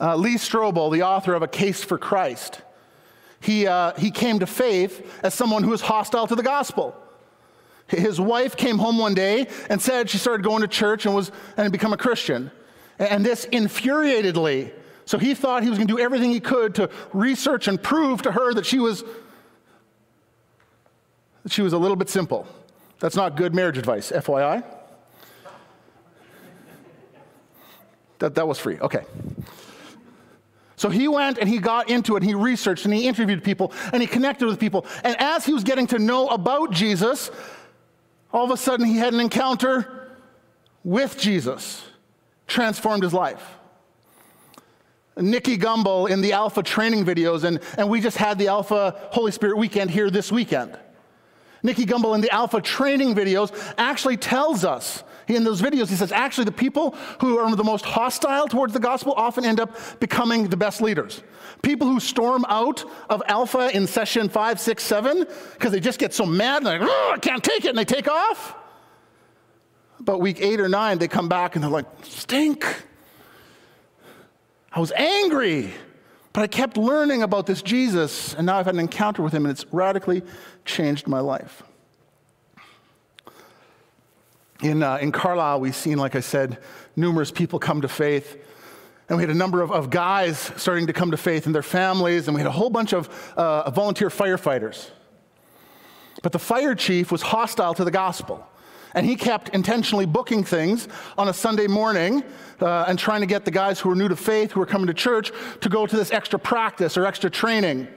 Uh, 0.00 0.16
Lee 0.16 0.36
Strobel, 0.36 0.90
the 0.90 1.02
author 1.02 1.34
of 1.34 1.42
A 1.42 1.48
Case 1.48 1.84
for 1.84 1.98
Christ, 1.98 2.62
he, 3.40 3.66
uh, 3.66 3.92
he 3.94 4.10
came 4.10 4.38
to 4.38 4.46
faith 4.46 5.20
as 5.22 5.34
someone 5.34 5.62
who 5.62 5.70
was 5.70 5.82
hostile 5.82 6.26
to 6.26 6.34
the 6.34 6.42
gospel. 6.42 6.96
His 7.88 8.18
wife 8.18 8.56
came 8.56 8.78
home 8.78 8.96
one 8.96 9.14
day 9.14 9.48
and 9.68 9.80
said 9.80 10.08
she 10.08 10.16
started 10.18 10.44
going 10.44 10.62
to 10.62 10.68
church 10.68 11.04
and 11.04 11.14
was 11.14 11.28
and 11.56 11.64
had 11.64 11.72
become 11.72 11.92
a 11.92 11.96
Christian. 11.96 12.50
And 12.98 13.24
this 13.24 13.44
infuriated 13.44 14.36
Lee. 14.36 14.72
So 15.04 15.18
he 15.18 15.34
thought 15.34 15.62
he 15.62 15.68
was 15.68 15.78
going 15.78 15.88
to 15.88 15.94
do 15.94 16.00
everything 16.00 16.30
he 16.30 16.40
could 16.40 16.74
to 16.76 16.90
research 17.12 17.68
and 17.68 17.80
prove 17.80 18.22
to 18.22 18.32
her 18.32 18.54
that 18.54 18.66
she 18.66 18.78
was 18.78 19.04
that 21.44 21.52
she 21.52 21.62
was 21.62 21.74
a 21.74 21.78
little 21.78 21.96
bit 21.96 22.08
simple. 22.08 22.46
That's 22.98 23.14
not 23.14 23.36
good 23.36 23.54
marriage 23.54 23.78
advice, 23.78 24.10
FYI. 24.10 24.64
That, 28.18 28.34
that 28.34 28.48
was 28.48 28.58
free. 28.58 28.78
Okay. 28.78 29.04
So 30.76 30.90
he 30.90 31.08
went 31.08 31.38
and 31.38 31.48
he 31.48 31.58
got 31.58 31.88
into 31.88 32.16
it, 32.16 32.22
and 32.22 32.28
he 32.28 32.34
researched 32.34 32.84
and 32.84 32.92
he 32.92 33.08
interviewed 33.08 33.42
people 33.42 33.72
and 33.92 34.02
he 34.02 34.06
connected 34.06 34.46
with 34.46 34.60
people. 34.60 34.84
And 35.04 35.16
as 35.18 35.46
he 35.46 35.54
was 35.54 35.64
getting 35.64 35.86
to 35.88 35.98
know 35.98 36.28
about 36.28 36.70
Jesus, 36.70 37.30
all 38.32 38.44
of 38.44 38.50
a 38.50 38.56
sudden 38.56 38.84
he 38.86 38.98
had 38.98 39.14
an 39.14 39.20
encounter 39.20 40.10
with 40.84 41.18
Jesus, 41.18 41.82
transformed 42.46 43.02
his 43.02 43.14
life. 43.14 43.42
Nicky 45.18 45.56
Gumbel 45.56 46.10
in 46.10 46.20
the 46.20 46.34
Alpha 46.34 46.62
training 46.62 47.06
videos, 47.06 47.44
and, 47.44 47.58
and 47.78 47.88
we 47.88 48.02
just 48.02 48.18
had 48.18 48.38
the 48.38 48.48
Alpha 48.48 48.94
Holy 49.12 49.32
Spirit 49.32 49.56
weekend 49.56 49.90
here 49.90 50.10
this 50.10 50.30
weekend. 50.30 50.78
Nicky 51.62 51.86
Gumbel 51.86 52.14
in 52.14 52.20
the 52.20 52.30
Alpha 52.30 52.60
training 52.60 53.14
videos 53.14 53.50
actually 53.78 54.18
tells 54.18 54.62
us, 54.64 55.02
in 55.34 55.44
those 55.44 55.60
videos, 55.60 55.88
he 55.88 55.96
says, 55.96 56.12
actually, 56.12 56.44
the 56.44 56.52
people 56.52 56.94
who 57.20 57.38
are 57.38 57.56
the 57.56 57.64
most 57.64 57.84
hostile 57.84 58.46
towards 58.46 58.72
the 58.72 58.80
gospel 58.80 59.12
often 59.16 59.44
end 59.44 59.58
up 59.58 59.76
becoming 59.98 60.48
the 60.48 60.56
best 60.56 60.80
leaders. 60.80 61.22
People 61.62 61.88
who 61.88 61.98
storm 61.98 62.44
out 62.48 62.84
of 63.10 63.22
Alpha 63.26 63.74
in 63.74 63.86
session 63.86 64.28
five, 64.28 64.60
six, 64.60 64.84
seven, 64.84 65.26
because 65.54 65.72
they 65.72 65.80
just 65.80 65.98
get 65.98 66.14
so 66.14 66.24
mad 66.26 66.58
and 66.58 66.66
they're 66.66 66.78
like, 66.78 66.88
oh, 66.88 67.12
I 67.14 67.18
can't 67.18 67.42
take 67.42 67.64
it, 67.64 67.70
and 67.70 67.78
they 67.78 67.84
take 67.84 68.08
off. 68.08 68.54
But 69.98 70.20
week 70.20 70.40
eight 70.40 70.60
or 70.60 70.68
nine, 70.68 70.98
they 70.98 71.08
come 71.08 71.28
back 71.28 71.56
and 71.56 71.64
they're 71.64 71.70
like, 71.70 71.86
stink. 72.04 72.84
I 74.70 74.78
was 74.78 74.92
angry, 74.92 75.72
but 76.34 76.42
I 76.42 76.46
kept 76.46 76.76
learning 76.76 77.22
about 77.22 77.46
this 77.46 77.62
Jesus, 77.62 78.34
and 78.34 78.44
now 78.46 78.58
I've 78.58 78.66
had 78.66 78.74
an 78.74 78.80
encounter 78.80 79.22
with 79.22 79.32
him, 79.32 79.46
and 79.46 79.50
it's 79.50 79.64
radically 79.72 80.22
changed 80.66 81.08
my 81.08 81.20
life. 81.20 81.62
In, 84.62 84.82
uh, 84.82 84.96
in 84.96 85.12
Carlyle, 85.12 85.60
we've 85.60 85.76
seen, 85.76 85.98
like 85.98 86.14
I 86.14 86.20
said, 86.20 86.58
numerous 86.96 87.30
people 87.30 87.58
come 87.58 87.82
to 87.82 87.88
faith. 87.88 88.42
And 89.08 89.16
we 89.18 89.22
had 89.22 89.30
a 89.30 89.34
number 89.34 89.60
of, 89.60 89.70
of 89.70 89.90
guys 89.90 90.50
starting 90.56 90.86
to 90.86 90.92
come 90.92 91.10
to 91.10 91.16
faith 91.16 91.46
and 91.46 91.54
their 91.54 91.62
families, 91.62 92.26
and 92.26 92.34
we 92.34 92.40
had 92.40 92.48
a 92.48 92.52
whole 92.52 92.70
bunch 92.70 92.92
of 92.92 93.08
uh, 93.36 93.70
volunteer 93.70 94.08
firefighters. 94.08 94.90
But 96.22 96.32
the 96.32 96.38
fire 96.38 96.74
chief 96.74 97.12
was 97.12 97.22
hostile 97.22 97.74
to 97.74 97.84
the 97.84 97.90
gospel. 97.90 98.46
And 98.94 99.04
he 99.04 99.14
kept 99.14 99.50
intentionally 99.50 100.06
booking 100.06 100.42
things 100.42 100.88
on 101.18 101.28
a 101.28 101.34
Sunday 101.34 101.66
morning 101.66 102.24
uh, 102.60 102.86
and 102.88 102.98
trying 102.98 103.20
to 103.20 103.26
get 103.26 103.44
the 103.44 103.50
guys 103.50 103.78
who 103.78 103.90
were 103.90 103.94
new 103.94 104.08
to 104.08 104.16
faith, 104.16 104.52
who 104.52 104.60
were 104.60 104.66
coming 104.66 104.86
to 104.86 104.94
church, 104.94 105.32
to 105.60 105.68
go 105.68 105.86
to 105.86 105.96
this 105.96 106.10
extra 106.10 106.38
practice 106.38 106.96
or 106.96 107.04
extra 107.04 107.28
training. 107.28 107.88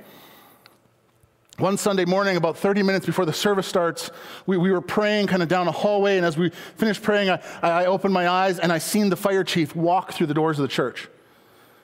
One 1.59 1.75
Sunday 1.75 2.05
morning, 2.05 2.37
about 2.37 2.55
30 2.57 2.83
minutes 2.83 3.05
before 3.05 3.25
the 3.25 3.33
service 3.33 3.67
starts, 3.67 4.11
we, 4.45 4.57
we 4.57 4.71
were 4.71 4.79
praying 4.79 5.27
kind 5.27 5.43
of 5.43 5.49
down 5.49 5.67
a 5.67 5.73
hallway, 5.73 6.15
and 6.15 6.25
as 6.25 6.37
we 6.37 6.51
finished 6.77 7.03
praying, 7.03 7.29
I, 7.29 7.41
I 7.61 7.85
opened 7.87 8.13
my 8.13 8.29
eyes 8.29 8.59
and 8.59 8.71
I 8.71 8.77
seen 8.77 9.09
the 9.09 9.17
fire 9.17 9.43
chief 9.43 9.75
walk 9.75 10.13
through 10.13 10.27
the 10.27 10.33
doors 10.33 10.57
of 10.57 10.61
the 10.61 10.69
church. 10.69 11.09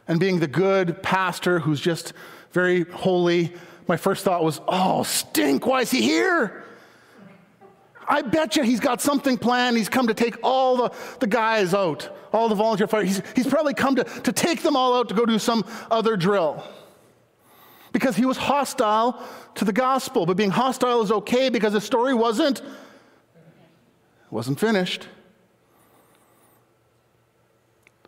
And 0.07 0.17
being 0.17 0.39
the 0.39 0.47
good 0.47 1.03
pastor 1.03 1.59
who's 1.59 1.81
just 1.81 2.13
very 2.53 2.83
holy, 2.83 3.53
my 3.85 3.97
first 3.97 4.23
thought 4.23 4.45
was, 4.45 4.61
oh, 4.65 5.03
stink, 5.03 5.67
why 5.67 5.81
is 5.81 5.91
he 5.91 6.01
here? 6.01 6.63
I 8.07 8.21
bet 8.21 8.55
you 8.55 8.63
he's 8.63 8.79
got 8.79 9.01
something 9.01 9.37
planned. 9.37 9.75
He's 9.75 9.89
come 9.89 10.07
to 10.07 10.13
take 10.13 10.37
all 10.41 10.77
the, 10.77 10.91
the 11.19 11.27
guys 11.27 11.73
out, 11.73 12.09
all 12.31 12.47
the 12.47 12.55
volunteer 12.55 12.87
fire. 12.87 13.03
He's, 13.03 13.21
he's 13.35 13.47
probably 13.47 13.73
come 13.73 13.97
to, 13.97 14.05
to 14.05 14.31
take 14.31 14.61
them 14.61 14.77
all 14.77 14.95
out 14.95 15.09
to 15.09 15.15
go 15.15 15.25
do 15.25 15.37
some 15.37 15.65
other 15.91 16.15
drill. 16.15 16.63
Because 17.95 18.17
he 18.17 18.25
was 18.25 18.35
hostile 18.35 19.23
to 19.53 19.63
the 19.63 19.71
gospel. 19.71 20.25
But 20.25 20.35
being 20.35 20.49
hostile 20.49 21.01
is 21.01 21.13
okay 21.13 21.47
because 21.47 21.71
the 21.71 21.79
story 21.79 22.13
wasn't, 22.13 22.61
wasn't 24.29 24.59
finished. 24.59 25.07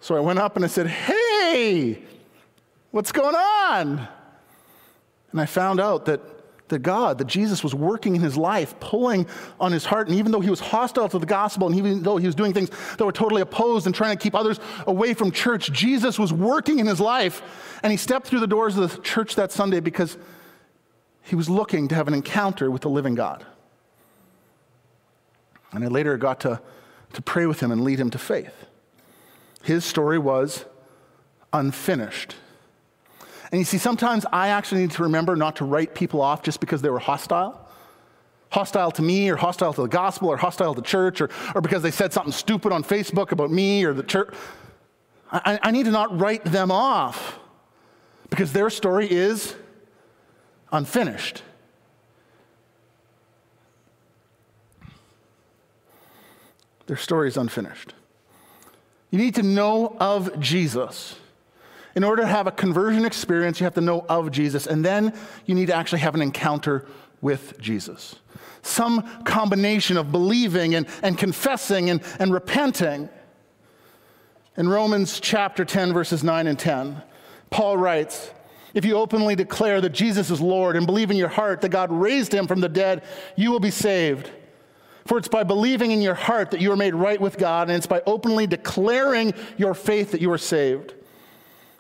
So 0.02 0.18
I 0.18 0.20
went 0.20 0.40
up 0.40 0.58
and 0.58 0.66
I 0.66 0.68
said, 0.68 0.88
Hey, 0.88 2.02
what's 2.92 3.14
going 3.14 3.34
on? 3.34 4.06
And 5.32 5.40
I 5.40 5.46
found 5.46 5.80
out 5.80 6.04
that 6.04 6.20
that 6.70 6.80
God, 6.80 7.18
that 7.18 7.28
Jesus 7.28 7.64
was 7.64 7.74
working 7.74 8.16
in 8.16 8.22
his 8.22 8.36
life, 8.36 8.78
pulling 8.80 9.28
on 9.60 9.72
his 9.72 9.86
heart. 9.86 10.08
And 10.08 10.18
even 10.18 10.32
though 10.32 10.42
he 10.42 10.50
was 10.50 10.60
hostile 10.60 11.08
to 11.10 11.20
the 11.20 11.26
gospel, 11.26 11.68
and 11.68 11.76
even 11.76 12.04
though 12.04 12.18
he 12.18 12.26
was 12.26 12.36
doing 12.36 12.54
things 12.54 12.70
that 12.98 13.06
were 13.06 13.12
totally 13.12 13.42
opposed 13.42 13.86
and 13.86 13.96
trying 13.96 14.18
to 14.18 14.22
keep 14.22 14.36
others 14.36 14.60
away 14.86 15.14
from 15.14 15.32
church, 15.32 15.72
Jesus 15.72 16.20
was 16.20 16.34
working 16.34 16.80
in 16.80 16.88
his 16.88 17.00
life. 17.00 17.42
And 17.84 17.92
he 17.92 17.98
stepped 17.98 18.28
through 18.28 18.42
the 18.42 18.48
doors 18.48 18.78
of 18.78 18.92
the 18.92 19.02
church 19.02 19.36
that 19.36 19.52
Sunday 19.52 19.80
because 19.80 20.18
he 21.24 21.36
was 21.36 21.50
looking 21.50 21.88
to 21.90 21.96
have 21.96 22.08
an 22.08 22.14
encounter 22.14 22.70
with 22.72 22.82
the 22.82 22.90
living 22.90 23.16
God. 23.16 23.46
And 25.72 25.84
I 25.84 25.88
later 25.88 26.18
got 26.18 26.40
to, 26.42 26.62
to 27.14 27.22
pray 27.22 27.46
with 27.46 27.60
him 27.60 27.72
and 27.72 27.84
lead 27.84 28.00
him 28.00 28.10
to 28.12 28.18
faith. 28.18 28.66
His 29.64 29.84
story 29.84 30.18
was 30.18 30.66
unfinished. 31.52 32.36
And 33.52 33.60
you 33.60 33.66
see, 33.66 33.78
sometimes 33.78 34.26
I 34.32 34.50
actually 34.50 34.82
need 34.82 34.92
to 34.92 35.04
remember 35.04 35.36
not 35.36 35.58
to 35.58 35.66
write 35.66 35.96
people 35.96 36.22
off 36.22 36.44
just 36.44 36.60
because 36.60 36.82
they 36.82 36.90
were 36.90 37.00
hostile. 37.00 37.64
Hostile 38.50 38.92
to 38.92 39.02
me, 39.02 39.30
or 39.30 39.36
hostile 39.36 39.74
to 39.74 39.82
the 39.82 39.88
gospel, 39.88 40.30
or 40.30 40.38
hostile 40.38 40.74
to 40.74 40.82
the 40.82 40.88
church, 40.88 41.22
or, 41.22 41.30
or 41.54 41.62
because 41.62 41.84
they 41.84 41.92
said 41.92 42.14
something 42.14 42.32
stupid 42.32 42.72
on 42.72 42.84
Facebook 42.84 43.32
about 43.32 43.52
me 43.52 43.84
or 43.84 43.94
the 43.94 44.04
church. 44.04 44.34
I, 45.32 45.60
I 45.62 45.72
need 45.72 45.86
to 45.86 45.92
not 45.92 46.18
write 46.18 46.46
them 46.46 46.72
off 46.72 47.40
because 48.30 48.54
their 48.54 48.70
story 48.70 49.10
is 49.12 49.56
unfinished. 50.72 51.44
Their 56.88 56.98
story 56.98 57.28
is 57.28 57.36
unfinished. 57.36 57.94
You 59.12 59.20
need 59.20 59.36
to 59.36 59.44
know 59.44 59.96
of 60.00 60.40
Jesus. 60.40 61.18
In 61.98 62.04
order 62.04 62.22
to 62.22 62.28
have 62.28 62.46
a 62.46 62.52
conversion 62.52 63.06
experience, 63.06 63.60
you 63.60 63.64
have 63.64 63.74
to 63.74 63.82
know 63.82 64.06
of 64.08 64.30
Jesus, 64.30 64.68
and 64.68 64.86
then 64.86 65.18
you 65.48 65.56
need 65.56 65.66
to 65.66 65.74
actually 65.74 66.02
have 66.02 66.14
an 66.14 66.22
encounter 66.22 66.86
with 67.22 67.60
Jesus. 67.60 68.18
Some 68.62 69.24
combination 69.24 69.98
of 69.98 70.12
believing 70.12 70.76
and, 70.76 70.86
and 71.02 71.18
confessing 71.18 71.90
and, 71.90 72.04
and 72.20 72.32
repenting. 72.32 73.10
In 74.58 74.70
Romans 74.70 75.20
chapter 75.20 75.66
10, 75.66 75.92
verses 75.92 76.24
9 76.24 76.46
and 76.46 76.60
10, 76.60 77.02
Paul 77.50 77.78
writes, 77.78 78.30
If 78.76 78.86
you 78.86 78.96
openly 78.96 79.34
declare 79.34 79.82
that 79.82 79.90
Jesus 79.90 80.30
is 80.30 80.40
Lord 80.40 80.76
and 80.76 80.86
believe 80.86 81.10
in 81.10 81.18
your 81.18 81.30
heart 81.30 81.62
that 81.62 81.70
God 81.70 81.92
raised 81.92 82.32
him 82.32 82.46
from 82.46 82.62
the 82.62 82.70
dead, 82.70 83.06
you 83.36 83.52
will 83.52 83.60
be 83.60 83.72
saved. 83.72 84.30
For 85.08 85.18
it's 85.18 85.28
by 85.28 85.42
believing 85.42 85.90
in 85.90 86.04
your 86.04 86.14
heart 86.14 86.52
that 86.52 86.62
you 86.62 86.72
are 86.72 86.78
made 86.78 86.94
right 86.94 87.20
with 87.20 87.40
God, 87.40 87.70
and 87.70 87.76
it's 87.76 87.88
by 87.88 88.04
openly 88.06 88.46
declaring 88.46 89.34
your 89.58 89.74
faith 89.74 90.12
that 90.12 90.22
you 90.22 90.32
are 90.32 90.38
saved. 90.38 90.94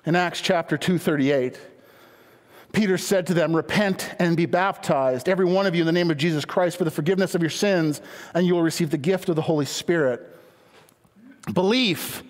In 0.08 0.16
Acts 0.16 0.40
chapter 0.40 0.78
238, 0.78 1.60
Peter 2.72 2.98
said 2.98 3.28
to 3.28 3.34
them, 3.34 3.54
Repent 3.54 4.16
and 4.20 4.38
be 4.38 4.46
baptized, 4.46 5.28
every 5.28 5.44
one 5.44 5.66
of 5.66 5.76
you, 5.76 5.82
in 5.82 5.86
the 5.86 5.92
name 5.92 6.10
of 6.10 6.16
Jesus 6.16 6.46
Christ, 6.46 6.78
for 6.78 6.86
the 6.86 6.92
forgiveness 6.92 7.36
of 7.36 7.42
your 7.42 7.50
sins, 7.50 8.00
and 8.34 8.48
you 8.48 8.56
will 8.56 8.64
receive 8.64 8.90
the 8.90 8.98
gift 8.98 9.28
of 9.28 9.36
the 9.36 9.42
Holy 9.42 9.66
Spirit. 9.66 10.26
Belief, 11.54 12.24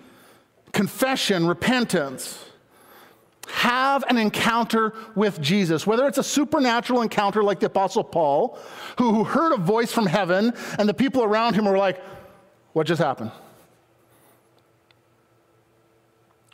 confession, 0.72 1.46
repentance. 1.46 2.44
Have 3.46 4.02
an 4.10 4.18
encounter 4.18 4.92
with 5.14 5.40
Jesus, 5.40 5.86
whether 5.86 6.08
it's 6.08 6.18
a 6.18 6.24
supernatural 6.24 7.02
encounter 7.02 7.44
like 7.44 7.60
the 7.60 7.66
Apostle 7.66 8.02
Paul, 8.02 8.58
who 8.98 9.14
who 9.14 9.22
heard 9.22 9.52
a 9.52 9.56
voice 9.56 9.92
from 9.92 10.06
heaven, 10.06 10.52
and 10.80 10.88
the 10.88 10.94
people 10.94 11.22
around 11.22 11.54
him 11.54 11.64
were 11.64 11.78
like, 11.78 12.02
What 12.72 12.88
just 12.88 13.00
happened? 13.00 13.30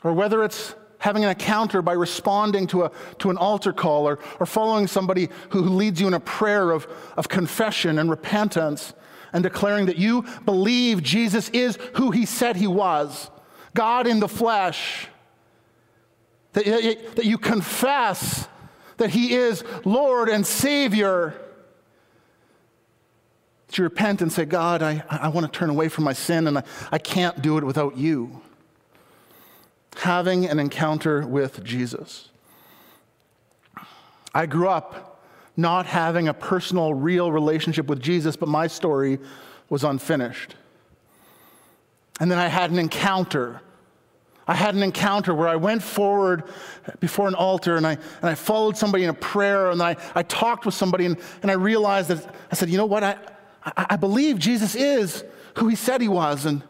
Or 0.02 0.12
whether 0.12 0.45
it's 0.45 0.75
having 1.04 1.23
an 1.23 1.28
encounter 1.28 1.82
by 1.82 1.92
responding 1.92 2.66
to, 2.66 2.84
a, 2.84 2.90
to 3.18 3.28
an 3.28 3.37
altar 3.37 3.75
call 3.75 4.08
or, 4.08 4.18
or 4.40 4.46
following 4.46 4.87
somebody 4.87 5.28
who 5.50 5.61
leads 5.61 6.00
you 6.00 6.06
in 6.06 6.14
a 6.14 6.20
prayer 6.20 6.70
of, 6.70 6.88
of 7.18 7.28
confession 7.28 7.99
and 7.99 8.08
repentance 8.08 8.95
and 9.34 9.43
declaring 9.43 9.84
that 9.84 9.99
you 9.99 10.25
believe 10.47 11.02
Jesus 11.02 11.50
is 11.50 11.78
who 11.97 12.10
he 12.10 12.25
said 12.25 12.56
he 12.56 12.67
was 12.67 13.30
God 13.75 14.06
in 14.06 14.19
the 14.19 14.28
flesh. 14.28 15.08
That, 16.54 16.64
that 17.17 17.26
you 17.26 17.36
confess 17.36 18.49
that 18.97 19.10
he 19.10 19.34
is 19.34 19.62
Lord 19.84 20.30
and 20.30 20.47
Savior. 20.47 21.38
That 23.67 23.76
you 23.76 23.84
repent 23.84 24.23
and 24.23 24.32
say, 24.32 24.47
God, 24.47 24.82
I, 24.82 25.04
I 25.10 25.28
want 25.28 25.52
to 25.52 25.58
turn 25.58 25.69
away 25.69 25.90
from 25.90 26.04
my 26.04 26.14
sin 26.14 26.47
and 26.47 26.56
I, 26.56 26.62
I 26.90 26.97
can't 26.97 27.43
do 27.43 27.58
it 27.58 27.64
without 27.64 27.99
you 27.99 28.40
having 30.04 30.45
an 30.45 30.58
encounter 30.58 31.26
with 31.26 31.64
Jesus. 31.64 32.28
I 34.34 34.45
grew 34.45 34.69
up 34.69 35.23
not 35.56 35.86
having 35.86 36.28
a 36.28 36.34
personal, 36.34 36.93
real 36.93 37.32
relationship 37.32 37.86
with 37.86 38.00
Jesus, 38.00 38.36
but 38.36 38.49
my 38.49 38.67
story 38.67 39.19
was 39.71 39.82
unfinished. 39.82 40.56
And 42.21 42.30
then 42.30 42.38
I 42.38 42.49
had 42.49 42.71
an 42.71 42.78
encounter. 42.78 43.62
I 44.47 44.54
had 44.54 44.75
an 44.75 44.82
encounter 44.82 45.32
where 45.32 45.49
I 45.49 45.56
went 45.56 45.82
forward 45.82 46.45
before 47.00 47.26
an 47.26 47.34
altar 47.34 47.76
and 47.76 47.86
I, 47.86 47.93
and 47.93 48.25
I 48.30 48.34
followed 48.34 48.76
somebody 48.76 49.04
in 49.04 49.10
a 49.10 49.14
prayer 49.14 49.71
and 49.71 49.82
I, 49.82 49.97
I 50.14 50.23
talked 50.23 50.67
with 50.67 50.75
somebody 50.75 51.06
and, 51.06 51.17
and 51.40 51.50
I 51.50 51.54
realized 51.54 52.08
that 52.08 52.34
I 52.52 52.56
said, 52.56 52.69
you 52.69 52.76
know 52.76 52.84
what? 52.84 53.02
I, 53.02 53.17
I, 53.64 53.86
I 53.90 53.97
believe 53.97 54.38
Jesus 54.38 54.75
is 54.75 55.25
who 55.56 55.69
he 55.69 55.76
said 55.76 56.02
he 56.02 56.08
was. 56.08 56.45
And, 56.45 56.62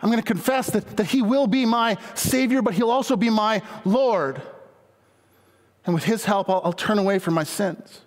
I'm 0.00 0.10
going 0.10 0.22
to 0.22 0.26
confess 0.26 0.70
that, 0.70 0.96
that 0.96 1.06
He 1.06 1.22
will 1.22 1.46
be 1.46 1.66
my 1.66 1.96
Savior, 2.14 2.62
but 2.62 2.74
He'll 2.74 2.90
also 2.90 3.16
be 3.16 3.30
my 3.30 3.62
Lord. 3.84 4.40
And 5.84 5.94
with 5.94 6.04
His 6.04 6.24
help, 6.24 6.48
I'll, 6.48 6.60
I'll 6.64 6.72
turn 6.72 6.98
away 6.98 7.18
from 7.18 7.34
my 7.34 7.44
sins. 7.44 8.02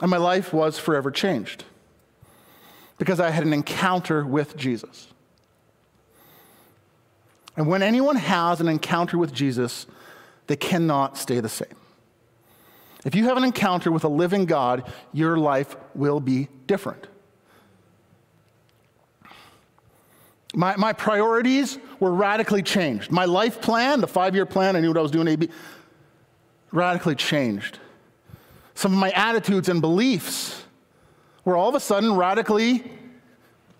And 0.00 0.10
my 0.10 0.16
life 0.16 0.52
was 0.52 0.78
forever 0.78 1.10
changed 1.10 1.64
because 2.98 3.20
I 3.20 3.30
had 3.30 3.44
an 3.44 3.52
encounter 3.52 4.24
with 4.24 4.56
Jesus. 4.56 5.08
And 7.56 7.68
when 7.68 7.82
anyone 7.82 8.16
has 8.16 8.60
an 8.60 8.68
encounter 8.68 9.16
with 9.16 9.32
Jesus, 9.32 9.86
they 10.46 10.56
cannot 10.56 11.16
stay 11.16 11.40
the 11.40 11.48
same. 11.48 11.76
If 13.04 13.14
you 13.14 13.24
have 13.24 13.36
an 13.36 13.44
encounter 13.44 13.92
with 13.92 14.04
a 14.04 14.08
living 14.08 14.46
God, 14.46 14.90
your 15.12 15.36
life 15.36 15.76
will 15.94 16.20
be 16.20 16.48
different. 16.66 17.06
My, 20.54 20.76
my 20.76 20.92
priorities 20.92 21.78
were 21.98 22.12
radically 22.12 22.62
changed. 22.62 23.10
My 23.10 23.24
life 23.24 23.60
plan, 23.60 24.00
the 24.00 24.06
five 24.06 24.34
year 24.34 24.46
plan, 24.46 24.76
I 24.76 24.80
knew 24.80 24.88
what 24.88 24.98
I 24.98 25.02
was 25.02 25.10
doing, 25.10 25.26
AB, 25.26 25.48
radically 26.70 27.16
changed. 27.16 27.78
Some 28.74 28.92
of 28.92 28.98
my 28.98 29.10
attitudes 29.10 29.68
and 29.68 29.80
beliefs 29.80 30.64
were 31.44 31.56
all 31.56 31.68
of 31.68 31.74
a 31.74 31.80
sudden 31.80 32.14
radically 32.14 32.84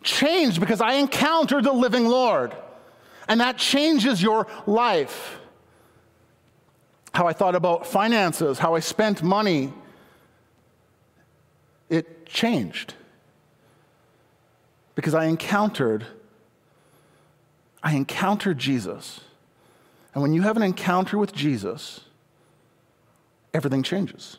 changed 0.02 0.60
because 0.60 0.80
I 0.80 0.94
encountered 0.94 1.64
the 1.64 1.72
living 1.72 2.06
Lord. 2.06 2.54
And 3.28 3.40
that 3.40 3.56
changes 3.56 4.22
your 4.22 4.46
life. 4.66 5.38
How 7.14 7.26
I 7.26 7.32
thought 7.32 7.54
about 7.54 7.86
finances, 7.86 8.58
how 8.58 8.74
I 8.74 8.80
spent 8.80 9.22
money, 9.22 9.72
it 11.88 12.26
changed 12.26 12.94
because 14.94 15.14
I 15.14 15.26
encountered 15.26 16.06
I 17.84 17.94
encountered 17.94 18.58
Jesus. 18.58 19.20
And 20.14 20.22
when 20.22 20.32
you 20.32 20.42
have 20.42 20.56
an 20.56 20.62
encounter 20.62 21.18
with 21.18 21.34
Jesus, 21.34 22.00
everything 23.52 23.82
changes. 23.82 24.38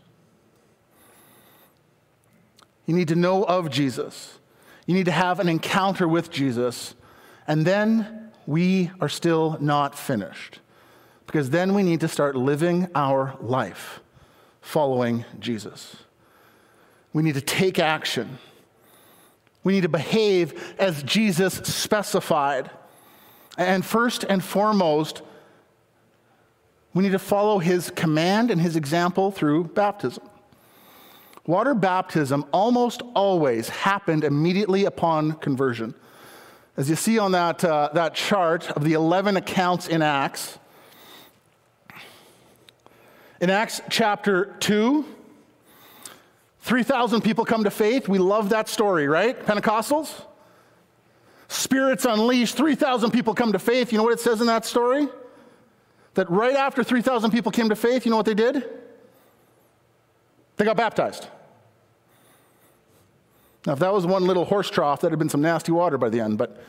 You 2.87 2.95
need 2.95 3.07
to 3.09 3.15
know 3.15 3.43
of 3.43 3.69
Jesus. 3.69 4.39
You 4.87 4.95
need 4.95 5.05
to 5.05 5.11
have 5.11 5.39
an 5.39 5.47
encounter 5.47 6.07
with 6.07 6.31
Jesus. 6.31 6.95
And 7.47 7.65
then 7.65 8.31
we 8.47 8.91
are 8.99 9.09
still 9.09 9.57
not 9.59 9.97
finished. 9.97 10.59
Because 11.27 11.51
then 11.51 11.73
we 11.73 11.83
need 11.83 11.99
to 12.01 12.07
start 12.07 12.35
living 12.35 12.87
our 12.95 13.37
life 13.41 14.01
following 14.61 15.25
Jesus. 15.39 15.95
We 17.13 17.21
need 17.21 17.35
to 17.35 17.41
take 17.41 17.77
action. 17.77 18.39
We 19.63 19.73
need 19.73 19.81
to 19.81 19.89
behave 19.89 20.75
as 20.79 21.03
Jesus 21.03 21.53
specified. 21.53 22.69
And 23.57 23.85
first 23.85 24.25
and 24.27 24.43
foremost, 24.43 25.21
we 26.93 27.03
need 27.03 27.11
to 27.11 27.19
follow 27.19 27.59
his 27.59 27.89
command 27.91 28.51
and 28.51 28.59
his 28.59 28.75
example 28.75 29.31
through 29.31 29.65
baptism. 29.65 30.23
Water 31.45 31.75
baptism 31.75 32.45
almost 32.51 33.01
always 33.13 33.69
happened 33.69 34.23
immediately 34.23 34.85
upon 34.85 35.33
conversion. 35.33 35.93
As 36.77 36.89
you 36.89 36.95
see 36.95 37.19
on 37.19 37.31
that, 37.33 37.63
uh, 37.63 37.89
that 37.93 38.15
chart 38.15 38.69
of 38.71 38.83
the 38.83 38.93
11 38.93 39.37
accounts 39.37 39.87
in 39.87 40.01
Acts, 40.01 40.57
in 43.39 43.49
Acts 43.49 43.81
chapter 43.89 44.55
2, 44.59 45.05
3,000 46.61 47.21
people 47.21 47.45
come 47.45 47.63
to 47.63 47.69
faith. 47.69 48.09
We 48.09 48.17
love 48.17 48.49
that 48.49 48.67
story, 48.67 49.07
right? 49.07 49.39
Pentecostals? 49.45 50.23
Spirits 51.65 52.05
unleashed, 52.05 52.55
3,000 52.57 53.09
people 53.09 53.33
come 53.33 53.51
to 53.51 53.57
faith. 53.57 53.91
You 53.91 53.97
know 53.97 54.03
what 54.03 54.13
it 54.13 54.19
says 54.19 54.39
in 54.39 54.45
that 54.45 54.65
story? 54.65 55.07
That 56.13 56.29
right 56.29 56.55
after 56.55 56.83
3,000 56.83 57.31
people 57.31 57.51
came 57.51 57.69
to 57.69 57.75
faith, 57.75 58.05
you 58.05 58.11
know 58.11 58.17
what 58.17 58.27
they 58.27 58.35
did? 58.35 58.63
They 60.57 60.63
got 60.63 60.77
baptized. 60.77 61.27
Now, 63.65 63.73
if 63.73 63.79
that 63.79 63.91
was 63.91 64.05
one 64.05 64.27
little 64.27 64.45
horse 64.45 64.69
trough, 64.69 65.01
that'd 65.01 65.11
have 65.11 65.17
been 65.17 65.27
some 65.27 65.41
nasty 65.41 65.71
water 65.71 65.97
by 65.97 66.09
the 66.09 66.19
end, 66.19 66.37
but 66.37 66.63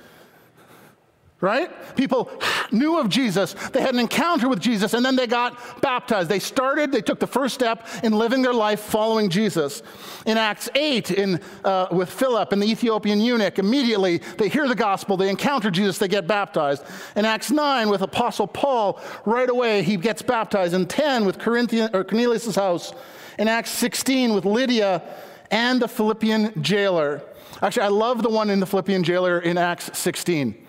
right? 1.41 1.97
People 1.97 2.31
knew 2.73 2.99
of 2.99 3.09
Jesus, 3.11 3.55
they 3.73 3.81
had 3.81 3.93
an 3.93 4.01
encounter 4.01 4.49
with 4.49 4.59
Jesus, 4.59 4.95
and 4.95 5.05
then 5.05 5.17
they 5.17 5.27
got 5.27 5.83
baptized. 5.83 6.31
They 6.31 6.39
started, 6.39 6.91
they 6.93 7.03
took 7.03 7.21
the 7.21 7.27
first 7.27 7.55
step 7.55 7.87
in 8.03 8.13
living 8.13 8.41
their 8.41 8.55
life 8.55 8.81
following 8.81 9.29
Jesus. 9.29 9.83
In 10.25 10.39
Acts 10.39 10.71
8, 10.75 11.11
in, 11.11 11.41
uh, 11.63 11.89
with 11.91 12.11
Philip 12.11 12.53
and 12.53 12.63
the 12.63 12.67
Ethiopian 12.67 13.21
eunuch, 13.21 13.59
immediately 13.59 14.19
they 14.39 14.49
hear 14.49 14.67
the 14.67 14.75
gospel, 14.75 15.17
they 15.17 15.29
encounter 15.29 15.71
Jesus, 15.71 15.99
they 15.99 16.09
get 16.09 16.27
baptized. 16.27 16.85
In 17.17 17.27
Acts 17.27 17.51
9, 17.51 17.91
with 17.91 18.01
Apostle 18.01 18.47
Paul, 18.47 19.01
right 19.27 19.49
away 19.49 19.83
he 19.83 19.97
gets 19.97 20.23
baptized. 20.23 20.73
In 20.73 20.87
10, 20.87 21.27
with 21.27 21.39
Corinthian, 21.39 21.91
or 21.95 22.03
Cornelius' 22.03 22.57
house. 22.57 22.95
In 23.39 23.49
Acts 23.49 23.71
16, 23.73 24.33
with 24.33 24.47
Lydia 24.47 25.03
and 25.51 25.81
the 25.81 25.89
Philippian 25.89 26.63
jailer. 26.63 27.23
Actually, 27.61 27.85
I 27.85 27.89
love 27.89 28.23
the 28.23 28.31
one 28.31 28.49
in 28.49 28.61
the 28.61 28.67
Philippian 28.67 29.05
jailer 29.05 29.39
in 29.39 29.59
Acts 29.59 29.97
16. 29.99 30.66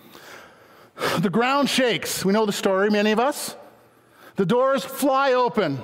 The 1.20 1.30
ground 1.30 1.70
shakes. 1.70 2.26
We 2.26 2.34
know 2.34 2.46
the 2.46 2.52
story, 2.52 2.90
many 2.90 3.12
of 3.12 3.20
us. 3.20 3.56
The 4.36 4.46
doors 4.46 4.84
fly 4.84 5.34
open. 5.34 5.80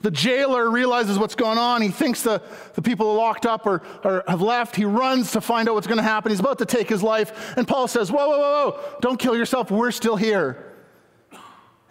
The 0.00 0.10
jailer 0.10 0.70
realizes 0.70 1.18
what's 1.18 1.34
going 1.34 1.58
on. 1.58 1.82
He 1.82 1.90
thinks 1.90 2.22
the, 2.22 2.42
the 2.74 2.82
people 2.82 3.10
are 3.10 3.16
locked 3.16 3.46
up 3.46 3.66
or, 3.66 3.82
or 4.02 4.24
have 4.26 4.40
left. 4.40 4.74
He 4.74 4.84
runs 4.84 5.32
to 5.32 5.40
find 5.40 5.68
out 5.68 5.74
what's 5.74 5.86
going 5.86 5.98
to 5.98 6.02
happen. 6.02 6.30
He's 6.30 6.40
about 6.40 6.58
to 6.58 6.66
take 6.66 6.88
his 6.88 7.02
life. 7.02 7.56
And 7.56 7.66
Paul 7.66 7.86
says, 7.86 8.10
Whoa, 8.10 8.28
whoa, 8.28 8.38
whoa, 8.38 8.70
whoa, 8.70 8.98
don't 9.00 9.18
kill 9.18 9.36
yourself. 9.36 9.70
We're 9.70 9.90
still 9.90 10.16
here. 10.16 10.72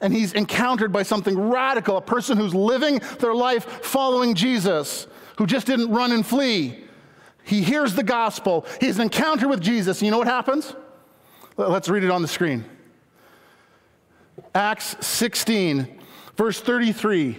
And 0.01 0.13
he's 0.13 0.33
encountered 0.33 0.91
by 0.91 1.03
something 1.03 1.37
radical 1.37 1.97
a 1.97 2.01
person 2.01 2.37
who's 2.37 2.55
living 2.55 3.01
their 3.19 3.33
life 3.33 3.65
following 3.83 4.33
Jesus, 4.33 5.07
who 5.37 5.45
just 5.45 5.67
didn't 5.67 5.91
run 5.91 6.11
and 6.11 6.25
flee. 6.25 6.83
He 7.43 7.63
hears 7.63 7.95
the 7.95 8.03
gospel. 8.03 8.65
He 8.79 8.87
has 8.87 8.97
an 8.97 9.03
encounter 9.03 9.47
with 9.47 9.61
Jesus. 9.61 10.01
You 10.01 10.11
know 10.11 10.17
what 10.17 10.27
happens? 10.27 10.73
Let's 11.67 11.89
read 11.89 12.05
it 12.05 12.09
on 12.09 12.21
the 12.21 12.27
screen. 12.27 12.63
Acts 14.55 14.95
16, 15.05 15.99
verse 16.37 16.61
33. 16.61 17.37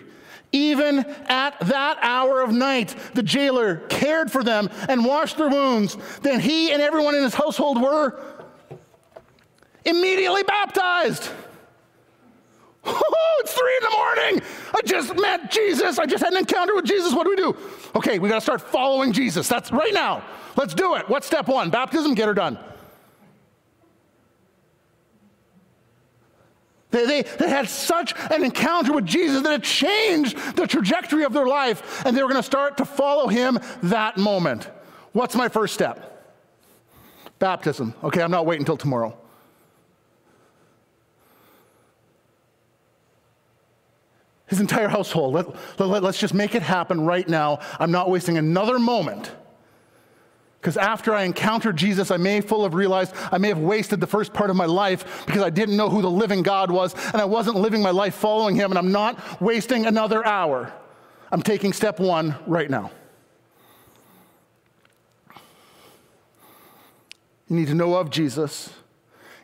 Even 0.53 0.99
at 1.29 1.59
that 1.61 1.99
hour 2.03 2.43
of 2.43 2.53
night, 2.53 2.95
the 3.15 3.23
jailer 3.23 3.77
cared 3.89 4.31
for 4.31 4.45
them 4.45 4.69
and 4.91 5.07
washed 5.07 5.39
their 5.39 5.49
wounds. 5.49 5.97
Then 6.21 6.39
he 6.39 6.71
and 6.71 6.83
everyone 6.83 7.15
in 7.15 7.23
his 7.23 7.35
household 7.35 7.81
were 7.81 8.21
immediately 9.87 10.43
baptized. 10.43 11.31
Oh, 12.85 13.37
it's 13.41 13.55
three 13.55 13.77
in 13.77 13.83
the 13.83 13.97
morning. 13.97 14.43
I 14.75 14.81
just 14.85 15.17
met 15.17 15.51
Jesus. 15.51 15.99
I 15.99 16.05
just 16.05 16.23
had 16.23 16.35
an 16.35 16.41
encounter 16.41 16.75
with 16.75 16.85
Jesus. 16.85 17.15
What 17.15 17.25
do 17.25 17.31
we 17.31 17.37
do? 17.37 17.57
Okay, 17.97 18.19
we 18.19 18.29
got 18.29 18.37
to 18.37 18.41
start 18.43 18.61
following 18.61 19.13
Jesus. 19.13 19.49
That's 19.49 19.73
right 19.73 19.95
now. 19.95 20.23
Let's 20.57 20.75
do 20.75 20.97
it. 20.97 21.09
What's 21.09 21.27
step 21.27 21.49
one? 21.49 21.71
Baptism, 21.71 22.13
get 22.15 22.29
her 22.29 22.35
done. 22.35 22.59
They, 26.91 27.07
they, 27.07 27.23
they, 27.23 27.49
had 27.49 27.69
such 27.69 28.15
an 28.31 28.43
encounter 28.45 28.93
with 28.93 29.07
Jesus 29.07 29.43
that 29.43 29.53
it 29.53 29.63
changed 29.63 30.37
the 30.57 30.67
trajectory 30.67 31.25
of 31.25 31.33
their 31.33 31.47
life, 31.47 32.05
and 32.05 32.17
they 32.17 32.23
were 32.23 32.29
going 32.29 32.43
to 32.43 32.47
start 32.47 32.79
to 32.79 32.85
follow 32.85 33.29
him 33.29 33.61
that 33.85 34.17
moment. 34.17 34.69
What's 35.13 35.37
my 35.37 35.49
first 35.49 35.75
step? 35.75 36.07
Baptism. 37.39 37.95
Okay, 38.03 38.23
I'm 38.23 38.31
not 38.31 38.45
waiting 38.45 38.63
until 38.63 38.77
tomorrow. 38.77 39.17
His 44.47 44.59
entire 44.59 44.89
household. 44.89 45.35
Let, 45.35 45.47
let, 45.79 46.03
let's 46.03 46.19
just 46.19 46.35
make 46.35 46.57
it 46.57 46.63
happen 46.63 47.03
right 47.03 47.29
now. 47.29 47.61
I'm 47.79 47.93
not 47.93 48.11
wasting 48.11 48.37
another 48.37 48.81
moment. 48.81 49.31
Because 50.61 50.77
after 50.77 51.15
I 51.15 51.23
encountered 51.23 51.77
Jesus, 51.77 52.11
I 52.11 52.19
may 52.19 52.43
full 52.43 52.65
have 52.65 52.75
realized 52.75 53.15
I 53.33 53.39
may 53.39 53.49
have 53.49 53.59
wasted 53.59 53.99
the 53.99 54.07
first 54.07 54.35
part 54.35 54.51
of 54.51 54.57
my 54.57 54.67
life 54.67 55.25
because 55.25 55.43
I 55.43 55.49
didn't 55.49 55.77
know 55.77 55.89
who 55.89 56.03
the 56.03 56.11
living 56.11 56.43
God 56.43 56.71
was 56.71 56.95
and 57.13 57.17
I 57.17 57.25
wasn't 57.25 57.57
living 57.57 57.81
my 57.81 57.91
life 57.91 58.15
following 58.15 58.57
him, 58.57 58.71
and 58.71 58.79
I'm 58.79 58.93
not 58.93 59.41
wasting 59.41 59.87
another 59.87 60.25
hour. 60.27 60.73
I'm 61.33 61.41
taking 61.41 61.73
step 61.73 61.99
one 61.99 62.35
right 62.47 62.69
now. 62.69 62.91
You 67.49 67.57
need 67.57 67.69
to 67.69 67.75
know 67.75 67.95
of 67.95 68.11
Jesus. 68.11 68.71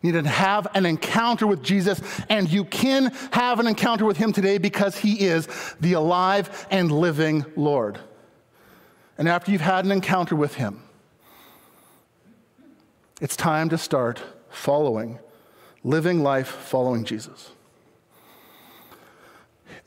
You 0.02 0.12
need 0.12 0.22
to 0.22 0.28
have 0.28 0.68
an 0.74 0.84
encounter 0.84 1.46
with 1.46 1.62
Jesus, 1.62 2.00
and 2.28 2.48
you 2.48 2.64
can 2.64 3.06
have 3.32 3.58
an 3.58 3.66
encounter 3.66 4.04
with 4.04 4.18
him 4.18 4.34
today 4.34 4.58
because 4.58 4.96
he 4.96 5.20
is 5.20 5.48
the 5.80 5.94
alive 5.94 6.66
and 6.70 6.92
living 6.92 7.46
Lord. 7.56 7.98
And 9.16 9.28
after 9.28 9.50
you've 9.50 9.62
had 9.62 9.86
an 9.86 9.92
encounter 9.92 10.36
with 10.36 10.54
him, 10.54 10.82
it's 13.20 13.36
time 13.36 13.68
to 13.70 13.78
start 13.78 14.22
following, 14.50 15.18
living 15.82 16.22
life 16.22 16.48
following 16.48 17.04
Jesus. 17.04 17.50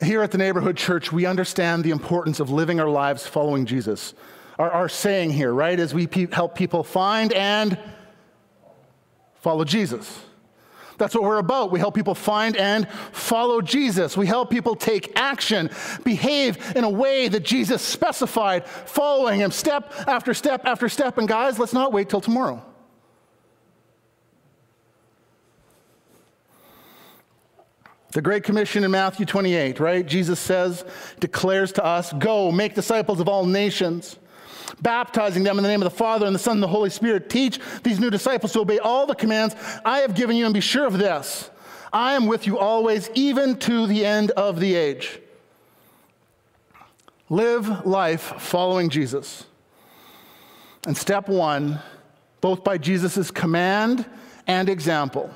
Here 0.02 0.22
at 0.22 0.30
the 0.30 0.38
neighborhood 0.38 0.76
church, 0.76 1.12
we 1.12 1.26
understand 1.26 1.84
the 1.84 1.90
importance 1.90 2.40
of 2.40 2.50
living 2.50 2.80
our 2.80 2.88
lives 2.88 3.26
following 3.26 3.66
Jesus. 3.66 4.14
Our, 4.58 4.70
our 4.70 4.88
saying 4.88 5.30
here, 5.30 5.52
right, 5.52 5.78
is 5.78 5.92
we 5.92 6.06
pe- 6.06 6.26
help 6.30 6.54
people 6.54 6.82
find 6.82 7.32
and 7.32 7.78
follow 9.36 9.64
Jesus. 9.64 10.22
That's 10.96 11.14
what 11.14 11.24
we're 11.24 11.38
about. 11.38 11.70
We 11.70 11.78
help 11.78 11.94
people 11.94 12.14
find 12.14 12.56
and 12.56 12.86
follow 13.12 13.62
Jesus. 13.62 14.16
We 14.16 14.26
help 14.26 14.50
people 14.50 14.74
take 14.76 15.18
action, 15.18 15.70
behave 16.04 16.76
in 16.76 16.84
a 16.84 16.90
way 16.90 17.28
that 17.28 17.42
Jesus 17.42 17.80
specified, 17.80 18.66
following 18.66 19.40
him 19.40 19.50
step 19.50 19.92
after 20.06 20.34
step 20.34 20.66
after 20.66 20.88
step. 20.90 21.16
And 21.16 21.26
guys, 21.26 21.58
let's 21.58 21.72
not 21.72 21.92
wait 21.92 22.10
till 22.10 22.20
tomorrow. 22.20 22.62
The 28.12 28.22
Great 28.22 28.42
Commission 28.42 28.82
in 28.82 28.90
Matthew 28.90 29.24
28, 29.24 29.78
right? 29.78 30.04
Jesus 30.04 30.40
says, 30.40 30.84
declares 31.20 31.70
to 31.72 31.84
us, 31.84 32.12
Go, 32.14 32.50
make 32.50 32.74
disciples 32.74 33.20
of 33.20 33.28
all 33.28 33.46
nations, 33.46 34.18
baptizing 34.82 35.44
them 35.44 35.58
in 35.58 35.62
the 35.62 35.68
name 35.68 35.80
of 35.80 35.90
the 35.90 35.96
Father 35.96 36.26
and 36.26 36.34
the 36.34 36.40
Son 36.40 36.54
and 36.54 36.62
the 36.62 36.68
Holy 36.68 36.90
Spirit. 36.90 37.30
Teach 37.30 37.60
these 37.84 38.00
new 38.00 38.10
disciples 38.10 38.52
to 38.52 38.60
obey 38.60 38.80
all 38.80 39.06
the 39.06 39.14
commands 39.14 39.54
I 39.84 39.98
have 39.98 40.16
given 40.16 40.36
you, 40.36 40.44
and 40.44 40.52
be 40.52 40.60
sure 40.60 40.86
of 40.86 40.98
this 40.98 41.50
I 41.92 42.14
am 42.14 42.26
with 42.26 42.46
you 42.46 42.58
always, 42.58 43.10
even 43.14 43.56
to 43.60 43.86
the 43.86 44.04
end 44.04 44.32
of 44.32 44.58
the 44.58 44.74
age. 44.74 45.20
Live 47.28 47.86
life 47.86 48.34
following 48.38 48.88
Jesus. 48.88 49.44
And 50.84 50.96
step 50.96 51.28
one, 51.28 51.78
both 52.40 52.64
by 52.64 52.76
Jesus' 52.76 53.30
command 53.30 54.04
and 54.48 54.68
example 54.68 55.32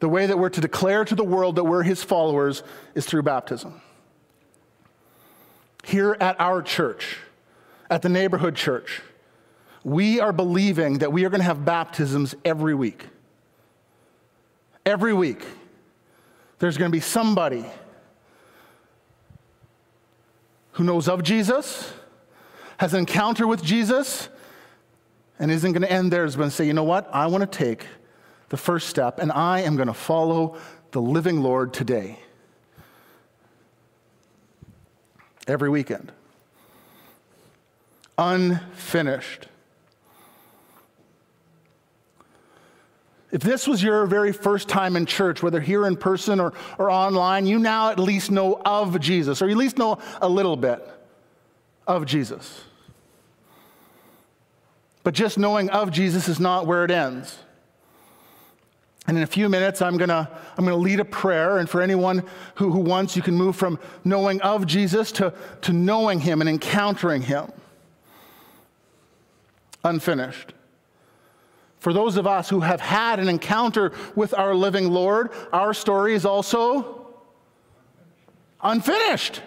the 0.00 0.08
way 0.08 0.26
that 0.26 0.38
we're 0.38 0.50
to 0.50 0.60
declare 0.60 1.04
to 1.04 1.14
the 1.14 1.24
world 1.24 1.56
that 1.56 1.64
we're 1.64 1.82
his 1.82 2.02
followers 2.02 2.62
is 2.94 3.06
through 3.06 3.22
baptism. 3.22 3.80
Here 5.84 6.16
at 6.20 6.38
our 6.40 6.62
church, 6.62 7.18
at 7.88 8.02
the 8.02 8.08
neighborhood 8.08 8.56
church, 8.56 9.02
we 9.84 10.20
are 10.20 10.32
believing 10.32 10.98
that 10.98 11.12
we 11.12 11.24
are 11.24 11.30
going 11.30 11.40
to 11.40 11.46
have 11.46 11.64
baptisms 11.64 12.34
every 12.44 12.74
week. 12.74 13.06
Every 14.84 15.12
week, 15.12 15.44
there's 16.58 16.76
going 16.76 16.90
to 16.90 16.96
be 16.96 17.00
somebody 17.00 17.64
who 20.72 20.84
knows 20.84 21.08
of 21.08 21.22
Jesus, 21.22 21.92
has 22.78 22.92
an 22.92 23.00
encounter 23.00 23.46
with 23.46 23.62
Jesus, 23.62 24.28
and 25.38 25.50
isn't 25.50 25.72
going 25.72 25.82
to 25.82 25.90
end 25.90 26.12
there, 26.12 26.24
is 26.24 26.36
going 26.36 26.50
to 26.50 26.54
say, 26.54 26.66
you 26.66 26.74
know 26.74 26.84
what? 26.84 27.08
I 27.12 27.26
want 27.26 27.50
to 27.50 27.58
take 27.58 27.86
the 28.48 28.56
first 28.56 28.88
step, 28.88 29.18
and 29.18 29.32
I 29.32 29.60
am 29.60 29.76
going 29.76 29.88
to 29.88 29.94
follow 29.94 30.56
the 30.92 31.00
living 31.00 31.42
Lord 31.42 31.72
today. 31.72 32.18
Every 35.48 35.68
weekend. 35.68 36.12
Unfinished. 38.18 39.48
If 43.32 43.42
this 43.42 43.66
was 43.66 43.82
your 43.82 44.06
very 44.06 44.32
first 44.32 44.68
time 44.68 44.96
in 44.96 45.04
church, 45.04 45.42
whether 45.42 45.60
here 45.60 45.86
in 45.86 45.96
person 45.96 46.40
or, 46.40 46.54
or 46.78 46.90
online, 46.90 47.46
you 47.46 47.58
now 47.58 47.90
at 47.90 47.98
least 47.98 48.30
know 48.30 48.60
of 48.64 48.98
Jesus, 49.00 49.42
or 49.42 49.46
you 49.46 49.52
at 49.52 49.58
least 49.58 49.78
know 49.78 49.98
a 50.22 50.28
little 50.28 50.56
bit 50.56 50.86
of 51.86 52.06
Jesus. 52.06 52.62
But 55.02 55.14
just 55.14 55.38
knowing 55.38 55.68
of 55.70 55.90
Jesus 55.90 56.28
is 56.28 56.40
not 56.40 56.66
where 56.66 56.84
it 56.84 56.90
ends. 56.90 57.38
And 59.06 59.16
in 59.16 59.22
a 59.22 59.26
few 59.26 59.48
minutes, 59.48 59.80
I'm 59.82 59.96
going 59.96 60.08
to 60.08 60.28
I'm 60.56 60.66
to 60.66 60.74
lead 60.74 61.00
a 61.00 61.04
prayer. 61.04 61.58
And 61.58 61.70
for 61.70 61.80
anyone 61.80 62.24
who, 62.56 62.70
who 62.70 62.80
wants, 62.80 63.14
you 63.16 63.22
can 63.22 63.34
move 63.34 63.56
from 63.56 63.78
knowing 64.04 64.40
of 64.42 64.66
Jesus 64.66 65.12
to, 65.12 65.32
to 65.62 65.72
knowing 65.72 66.20
him 66.20 66.40
and 66.40 66.50
encountering 66.50 67.22
him. 67.22 67.52
Unfinished. 69.84 70.54
For 71.78 71.92
those 71.92 72.16
of 72.16 72.26
us 72.26 72.48
who 72.48 72.60
have 72.60 72.80
had 72.80 73.20
an 73.20 73.28
encounter 73.28 73.92
with 74.16 74.34
our 74.34 74.54
living 74.54 74.90
Lord, 74.90 75.30
our 75.52 75.72
story 75.72 76.14
is 76.14 76.24
also 76.24 77.06
unfinished. 78.60 79.40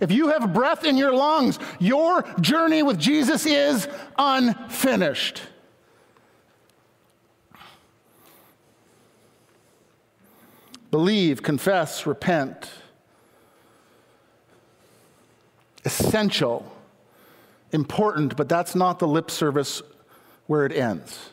If 0.00 0.10
you 0.10 0.30
have 0.30 0.52
breath 0.52 0.84
in 0.84 0.96
your 0.96 1.12
lungs, 1.12 1.60
your 1.78 2.22
journey 2.40 2.82
with 2.82 2.98
Jesus 2.98 3.46
is 3.46 3.86
unfinished. 4.18 5.42
Believe, 10.92 11.42
confess, 11.42 12.06
repent. 12.06 12.70
Essential, 15.86 16.70
important, 17.72 18.36
but 18.36 18.48
that's 18.48 18.76
not 18.76 19.00
the 19.00 19.08
lip 19.08 19.30
service 19.30 19.82
where 20.46 20.66
it 20.66 20.72
ends. 20.72 21.30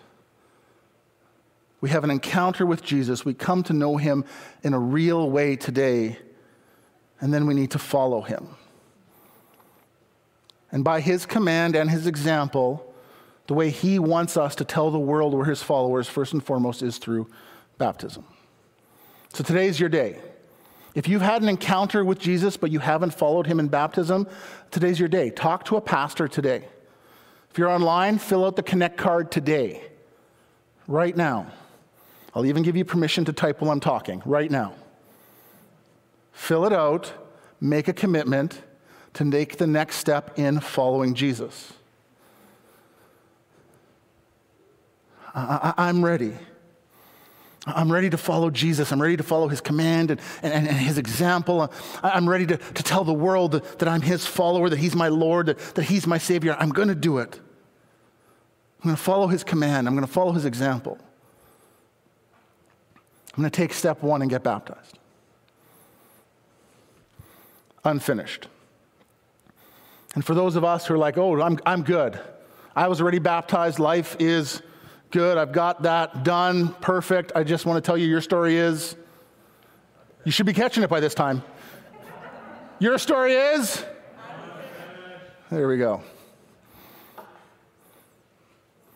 We 1.81 1.89
have 1.89 2.05
an 2.05 2.09
encounter 2.09 2.65
with 2.65 2.83
Jesus. 2.83 3.25
We 3.25 3.33
come 3.33 3.61
to 3.63 3.73
know 3.73 3.97
him 3.97 4.23
in 4.63 4.73
a 4.73 4.79
real 4.79 5.29
way 5.29 5.57
today, 5.57 6.17
and 7.19 7.33
then 7.33 7.45
we 7.45 7.53
need 7.53 7.71
to 7.71 7.79
follow 7.79 8.21
him. 8.21 8.55
And 10.71 10.85
by 10.85 11.01
his 11.01 11.25
command 11.25 11.75
and 11.75 11.89
his 11.89 12.07
example, 12.07 12.93
the 13.47 13.53
way 13.55 13.71
he 13.71 13.99
wants 13.99 14.37
us 14.37 14.55
to 14.55 14.63
tell 14.63 14.89
the 14.89 14.99
world 14.99 15.33
we're 15.33 15.45
his 15.45 15.61
followers, 15.61 16.07
first 16.07 16.31
and 16.31 16.41
foremost, 16.43 16.81
is 16.81 16.97
through 16.97 17.27
baptism. 17.77 18.23
So 19.39 19.45
today's 19.45 19.79
your 19.79 19.87
day. 19.87 20.17
If 20.95 21.07
you've 21.07 21.21
had 21.21 21.41
an 21.41 21.47
encounter 21.47 22.03
with 22.03 22.19
Jesus, 22.19 22.57
but 22.57 22.71
you 22.71 22.79
haven't 22.79 23.11
followed 23.11 23.47
him 23.47 23.57
in 23.57 23.69
baptism, 23.69 24.27
today's 24.69 24.99
your 24.99 25.07
day. 25.07 25.29
Talk 25.29 25.63
to 25.67 25.77
a 25.77 25.81
pastor 25.81 26.27
today. 26.27 26.67
If 27.49 27.57
you're 27.57 27.69
online, 27.69 28.17
fill 28.17 28.43
out 28.43 28.57
the 28.57 28.63
Connect 28.63 28.97
card 28.97 29.31
today, 29.31 29.81
right 30.87 31.15
now. 31.15 31.53
I'll 32.35 32.45
even 32.45 32.63
give 32.63 32.75
you 32.75 32.83
permission 32.83 33.23
to 33.23 33.31
type 33.31 33.61
while 33.61 33.71
I'm 33.71 33.79
talking, 33.79 34.21
right 34.25 34.51
now. 34.51 34.73
Fill 36.33 36.65
it 36.65 36.73
out, 36.73 37.13
make 37.61 37.87
a 37.87 37.93
commitment 37.93 38.61
to 39.13 39.31
take 39.31 39.55
the 39.55 39.67
next 39.67 39.95
step 39.95 40.37
in 40.37 40.59
following 40.59 41.13
Jesus. 41.13 41.71
I, 45.33 45.87
am 45.87 46.03
ready. 46.03 46.33
I'm 47.65 47.91
ready 47.91 48.09
to 48.09 48.17
follow 48.17 48.49
Jesus. 48.49 48.91
I'm 48.91 49.01
ready 49.01 49.17
to 49.17 49.23
follow 49.23 49.47
his 49.47 49.61
command 49.61 50.11
and, 50.11 50.21
and, 50.41 50.67
and 50.67 50.77
his 50.77 50.97
example. 50.97 51.71
I'm 52.01 52.27
ready 52.27 52.45
to, 52.47 52.57
to 52.57 52.83
tell 52.83 53.03
the 53.03 53.13
world 53.13 53.51
that, 53.51 53.79
that 53.79 53.89
I'm 53.89 54.01
his 54.01 54.25
follower, 54.25 54.69
that 54.69 54.79
he's 54.79 54.95
my 54.95 55.09
Lord, 55.09 55.47
that, 55.47 55.59
that 55.75 55.83
he's 55.83 56.07
my 56.07 56.17
Savior. 56.17 56.55
I'm 56.57 56.69
going 56.69 56.87
to 56.87 56.95
do 56.95 57.17
it. 57.17 57.39
I'm 58.79 58.83
going 58.83 58.95
to 58.95 59.01
follow 59.01 59.27
his 59.27 59.43
command. 59.43 59.87
I'm 59.87 59.93
going 59.93 60.07
to 60.07 60.11
follow 60.11 60.31
his 60.31 60.45
example. 60.45 60.97
I'm 63.35 63.43
going 63.43 63.51
to 63.51 63.55
take 63.55 63.73
step 63.73 64.01
one 64.01 64.21
and 64.21 64.31
get 64.31 64.41
baptized. 64.41 64.97
Unfinished. 67.83 68.47
And 70.15 70.25
for 70.25 70.33
those 70.33 70.55
of 70.55 70.63
us 70.63 70.87
who 70.87 70.93
are 70.93 70.97
like, 70.97 71.17
oh, 71.17 71.41
I'm, 71.41 71.59
I'm 71.65 71.83
good. 71.83 72.19
I 72.75 72.87
was 72.87 73.01
already 73.01 73.19
baptized. 73.19 73.79
Life 73.79 74.15
is 74.19 74.61
good. 75.11 75.37
I've 75.37 75.51
got 75.51 75.83
that 75.83 76.23
done. 76.23 76.73
Perfect. 76.75 77.31
I 77.35 77.43
just 77.43 77.65
want 77.65 77.83
to 77.83 77.87
tell 77.87 77.97
you 77.97 78.07
your 78.07 78.21
story 78.21 78.57
is. 78.57 78.95
You 80.25 80.31
should 80.31 80.45
be 80.45 80.53
catching 80.53 80.83
it 80.83 80.89
by 80.89 80.99
this 80.99 81.13
time. 81.13 81.43
Your 82.79 82.97
story 82.97 83.33
is. 83.33 83.83
There 85.49 85.67
we 85.67 85.77
go. 85.77 86.01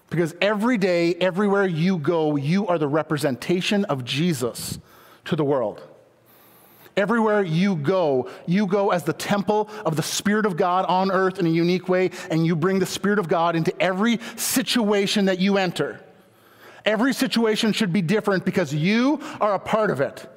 Because 0.09 0.35
every 0.41 0.77
day, 0.77 1.15
everywhere 1.15 1.65
you 1.65 1.97
go, 1.97 2.35
you 2.35 2.67
are 2.67 2.77
the 2.77 2.87
representation 2.87 3.83
of 3.85 4.05
Jesus 4.05 4.77
to 5.25 5.35
the 5.35 5.43
world. 5.43 5.81
Everywhere 6.95 7.41
you 7.41 7.75
go, 7.75 8.29
you 8.45 8.67
go 8.67 8.91
as 8.91 9.03
the 9.03 9.13
temple 9.13 9.69
of 9.83 9.95
the 9.95 10.03
Spirit 10.03 10.45
of 10.45 10.57
God 10.57 10.85
on 10.85 11.11
earth 11.11 11.39
in 11.39 11.47
a 11.47 11.49
unique 11.49 11.89
way, 11.89 12.11
and 12.29 12.45
you 12.45 12.55
bring 12.55 12.79
the 12.79 12.85
Spirit 12.85 13.17
of 13.17 13.27
God 13.27 13.55
into 13.55 13.73
every 13.81 14.19
situation 14.35 15.25
that 15.25 15.39
you 15.39 15.57
enter. 15.57 15.99
Every 16.85 17.13
situation 17.13 17.73
should 17.73 17.93
be 17.93 18.01
different 18.01 18.45
because 18.45 18.73
you 18.73 19.21
are 19.41 19.55
a 19.55 19.59
part 19.59 19.89
of 19.89 20.01
it. 20.01 20.29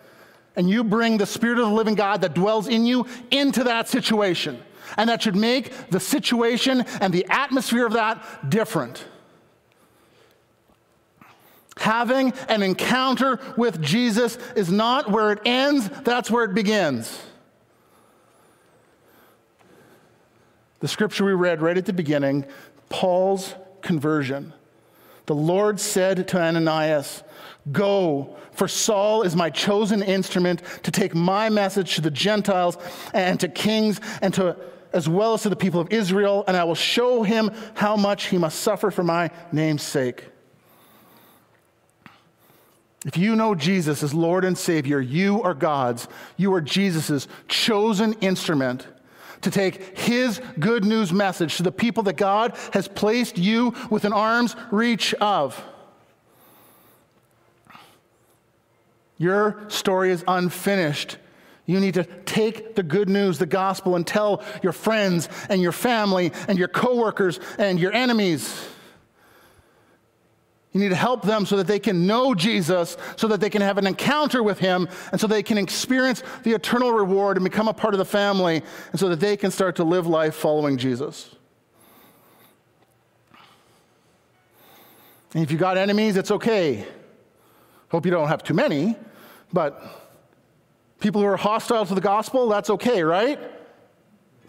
And 0.54 0.70
you 0.70 0.82
bring 0.82 1.18
the 1.18 1.26
Spirit 1.26 1.58
of 1.58 1.68
the 1.68 1.74
living 1.74 1.94
God 1.94 2.22
that 2.22 2.32
dwells 2.32 2.68
in 2.68 2.86
you 2.86 3.06
into 3.30 3.64
that 3.64 3.88
situation. 3.88 4.62
And 4.96 5.10
that 5.10 5.22
should 5.22 5.36
make 5.36 5.90
the 5.90 6.00
situation 6.00 6.82
and 7.00 7.12
the 7.12 7.26
atmosphere 7.28 7.84
of 7.84 7.92
that 7.94 8.48
different. 8.48 9.04
Having 11.78 12.32
an 12.48 12.62
encounter 12.62 13.38
with 13.56 13.82
Jesus 13.82 14.38
is 14.56 14.70
not 14.70 15.10
where 15.10 15.32
it 15.32 15.40
ends, 15.44 15.88
that's 16.04 16.30
where 16.30 16.44
it 16.44 16.54
begins. 16.54 17.22
The 20.80 20.88
scripture 20.88 21.24
we 21.24 21.32
read 21.32 21.60
right 21.60 21.76
at 21.76 21.86
the 21.86 21.92
beginning, 21.92 22.46
Paul's 22.88 23.54
conversion. 23.82 24.52
The 25.26 25.34
Lord 25.34 25.80
said 25.80 26.28
to 26.28 26.40
Ananias, 26.40 27.22
Go, 27.72 28.36
for 28.52 28.68
Saul 28.68 29.22
is 29.22 29.34
my 29.34 29.50
chosen 29.50 30.02
instrument 30.02 30.62
to 30.84 30.90
take 30.90 31.14
my 31.14 31.48
message 31.48 31.96
to 31.96 32.00
the 32.00 32.10
Gentiles 32.10 32.78
and 33.12 33.38
to 33.40 33.48
kings 33.48 34.00
and 34.22 34.32
to 34.34 34.56
as 34.92 35.08
well 35.08 35.34
as 35.34 35.42
to 35.42 35.50
the 35.50 35.56
people 35.56 35.80
of 35.80 35.92
Israel, 35.92 36.42
and 36.48 36.56
I 36.56 36.64
will 36.64 36.74
show 36.74 37.22
him 37.22 37.50
how 37.74 37.96
much 37.96 38.26
he 38.26 38.38
must 38.38 38.60
suffer 38.60 38.90
for 38.90 39.02
my 39.02 39.30
name's 39.52 39.82
sake. 39.82 40.24
If 43.06 43.16
you 43.16 43.36
know 43.36 43.54
Jesus 43.54 44.02
as 44.02 44.12
Lord 44.12 44.44
and 44.44 44.58
Savior, 44.58 45.00
you 45.00 45.40
are 45.44 45.54
God's, 45.54 46.08
you 46.36 46.52
are 46.54 46.60
Jesus' 46.60 47.28
chosen 47.46 48.14
instrument 48.14 48.84
to 49.42 49.50
take 49.50 49.96
his 49.96 50.40
good 50.58 50.84
news 50.84 51.12
message 51.12 51.56
to 51.58 51.62
the 51.62 51.70
people 51.70 52.02
that 52.02 52.16
God 52.16 52.58
has 52.72 52.88
placed 52.88 53.38
you 53.38 53.74
within 53.90 54.12
arm's 54.12 54.56
reach 54.72 55.14
of. 55.14 55.62
Your 59.18 59.64
story 59.68 60.10
is 60.10 60.24
unfinished. 60.26 61.16
You 61.64 61.78
need 61.78 61.94
to 61.94 62.04
take 62.04 62.74
the 62.74 62.82
good 62.82 63.08
news, 63.08 63.38
the 63.38 63.46
gospel, 63.46 63.94
and 63.94 64.04
tell 64.04 64.42
your 64.64 64.72
friends 64.72 65.28
and 65.48 65.62
your 65.62 65.72
family 65.72 66.32
and 66.48 66.58
your 66.58 66.68
coworkers 66.68 67.38
and 67.56 67.78
your 67.78 67.92
enemies. 67.92 68.66
You 70.76 70.82
need 70.82 70.90
to 70.90 70.94
help 70.94 71.22
them 71.22 71.46
so 71.46 71.56
that 71.56 71.66
they 71.66 71.78
can 71.78 72.06
know 72.06 72.34
Jesus, 72.34 72.98
so 73.16 73.28
that 73.28 73.40
they 73.40 73.48
can 73.48 73.62
have 73.62 73.78
an 73.78 73.86
encounter 73.86 74.42
with 74.42 74.58
Him, 74.58 74.90
and 75.10 75.18
so 75.18 75.26
they 75.26 75.42
can 75.42 75.56
experience 75.56 76.22
the 76.42 76.52
eternal 76.52 76.92
reward 76.92 77.38
and 77.38 77.44
become 77.44 77.66
a 77.66 77.72
part 77.72 77.94
of 77.94 77.98
the 77.98 78.04
family, 78.04 78.62
and 78.90 79.00
so 79.00 79.08
that 79.08 79.18
they 79.18 79.38
can 79.38 79.50
start 79.50 79.76
to 79.76 79.84
live 79.84 80.06
life 80.06 80.34
following 80.34 80.76
Jesus. 80.76 81.34
And 85.32 85.42
if 85.42 85.50
you 85.50 85.56
got 85.56 85.78
enemies, 85.78 86.18
it's 86.18 86.30
okay. 86.30 86.86
Hope 87.88 88.04
you 88.04 88.10
don't 88.10 88.28
have 88.28 88.42
too 88.42 88.52
many, 88.52 88.96
but 89.54 89.82
people 91.00 91.22
who 91.22 91.26
are 91.26 91.38
hostile 91.38 91.86
to 91.86 91.94
the 91.94 92.02
gospel, 92.02 92.50
that's 92.50 92.68
okay, 92.68 93.02
right? 93.02 93.40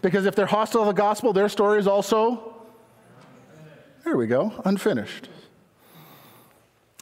Because 0.02 0.26
if 0.26 0.34
they're 0.34 0.44
hostile 0.44 0.82
to 0.82 0.88
the 0.88 0.92
gospel, 0.92 1.32
their 1.32 1.48
story 1.48 1.78
is 1.78 1.86
also, 1.86 2.54
there 4.04 4.18
we 4.18 4.26
go, 4.26 4.52
unfinished. 4.66 5.30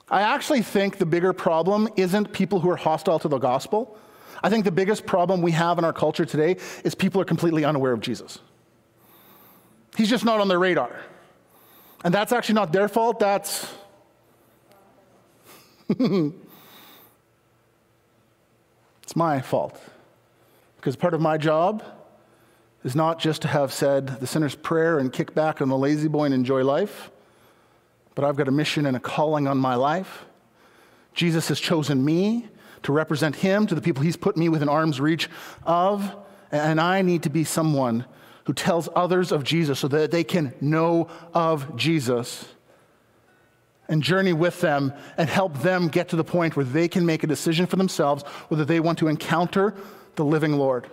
I 0.09 0.23
actually 0.23 0.63
think 0.63 0.99
the 0.99 1.07
bigger 1.07 1.33
problem 1.33 1.89
isn't 1.97 2.33
people 2.33 2.61
who 2.61 2.71
are 2.71 2.77
hostile 2.77 3.19
to 3.19 3.29
the 3.29 3.39
gospel. 3.39 3.99
I 4.43 4.51
think 4.51 4.65
the 4.65 4.71
biggest 4.71 5.05
problem 5.05 5.43
we 5.43 5.51
have 5.53 5.79
in 5.79 5.85
our 5.85 5.93
culture 5.93 6.25
today 6.25 6.57
is 6.85 6.95
people 6.95 7.21
are 7.21 7.25
completely 7.25 7.65
unaware 7.65 7.93
of 7.93 8.01
Jesus. 8.01 8.39
He's 9.97 10.09
just 10.09 10.25
not 10.25 10.41
on 10.41 10.49
their 10.49 10.59
radar. 10.59 11.01
And 12.05 12.15
that's 12.15 12.33
actually 12.33 12.55
not 12.55 12.73
their 12.73 12.87
fault, 12.89 13.19
that's. 13.19 13.73
it's 15.89 16.37
my 19.17 19.41
fault. 19.41 19.81
Because 20.77 20.95
part 20.95 21.15
of 21.15 21.21
my 21.21 21.37
job 21.37 21.83
is 22.85 22.95
not 22.95 23.19
just 23.19 23.43
to 23.43 23.49
have 23.49 23.73
said 23.73 24.21
the 24.21 24.27
sinner's 24.27 24.55
prayer 24.55 25.01
and 25.01 25.13
kick 25.13 25.35
back 25.35 25.61
on 25.61 25.69
the 25.69 25.77
lazy 25.77 26.07
boy 26.07 26.27
and 26.27 26.35
enjoy 26.35 26.63
life 26.63 27.11
but 28.17 28.25
I've 28.25 28.35
got 28.35 28.49
a 28.49 28.51
mission 28.51 28.87
and 28.87 28.97
a 28.97 29.01
calling 29.01 29.47
on 29.47 29.59
my 29.59 29.77
life. 29.77 30.25
Jesus 31.15 31.47
has 31.49 31.61
chosen 31.61 32.05
me 32.05 32.49
to 32.83 32.93
represent 32.93 33.37
him 33.37 33.67
to 33.69 33.75
the 33.75 33.81
people 33.81 34.03
he's 34.03 34.17
put 34.17 34.37
me 34.37 34.49
within 34.49 34.69
arm's 34.69 35.01
reach 35.01 35.29
of, 35.65 36.17
and 36.51 36.81
I 36.81 37.03
need 37.03 37.23
to 37.25 37.31
be 37.31 37.45
someone 37.45 38.07
who 38.45 38.55
tells 38.55 38.89
others 38.97 39.33
of 39.33 39.45
Jesus 39.45 39.79
so 39.79 39.89
that 39.89 40.11
they 40.11 40.25
can 40.25 40.55
know 40.61 41.09
of 41.35 41.77
Jesus 41.77 42.47
and 43.89 44.03
journey 44.03 44.33
with 44.33 44.61
them 44.61 44.93
and 45.17 45.29
help 45.29 45.59
them 45.59 45.89
get 45.89 46.09
to 46.09 46.17
the 46.17 46.25
point 46.25 46.57
where 46.57 46.65
they 46.65 46.89
can 46.89 47.05
make 47.05 47.23
a 47.23 47.27
decision 47.27 47.67
for 47.67 47.77
themselves 47.77 48.23
whether 48.49 48.65
they 48.65 48.81
want 48.81 48.99
to 48.99 49.09
encounter 49.09 49.75
the 50.15 50.25
living 50.25 50.57
Lord. 50.57 50.87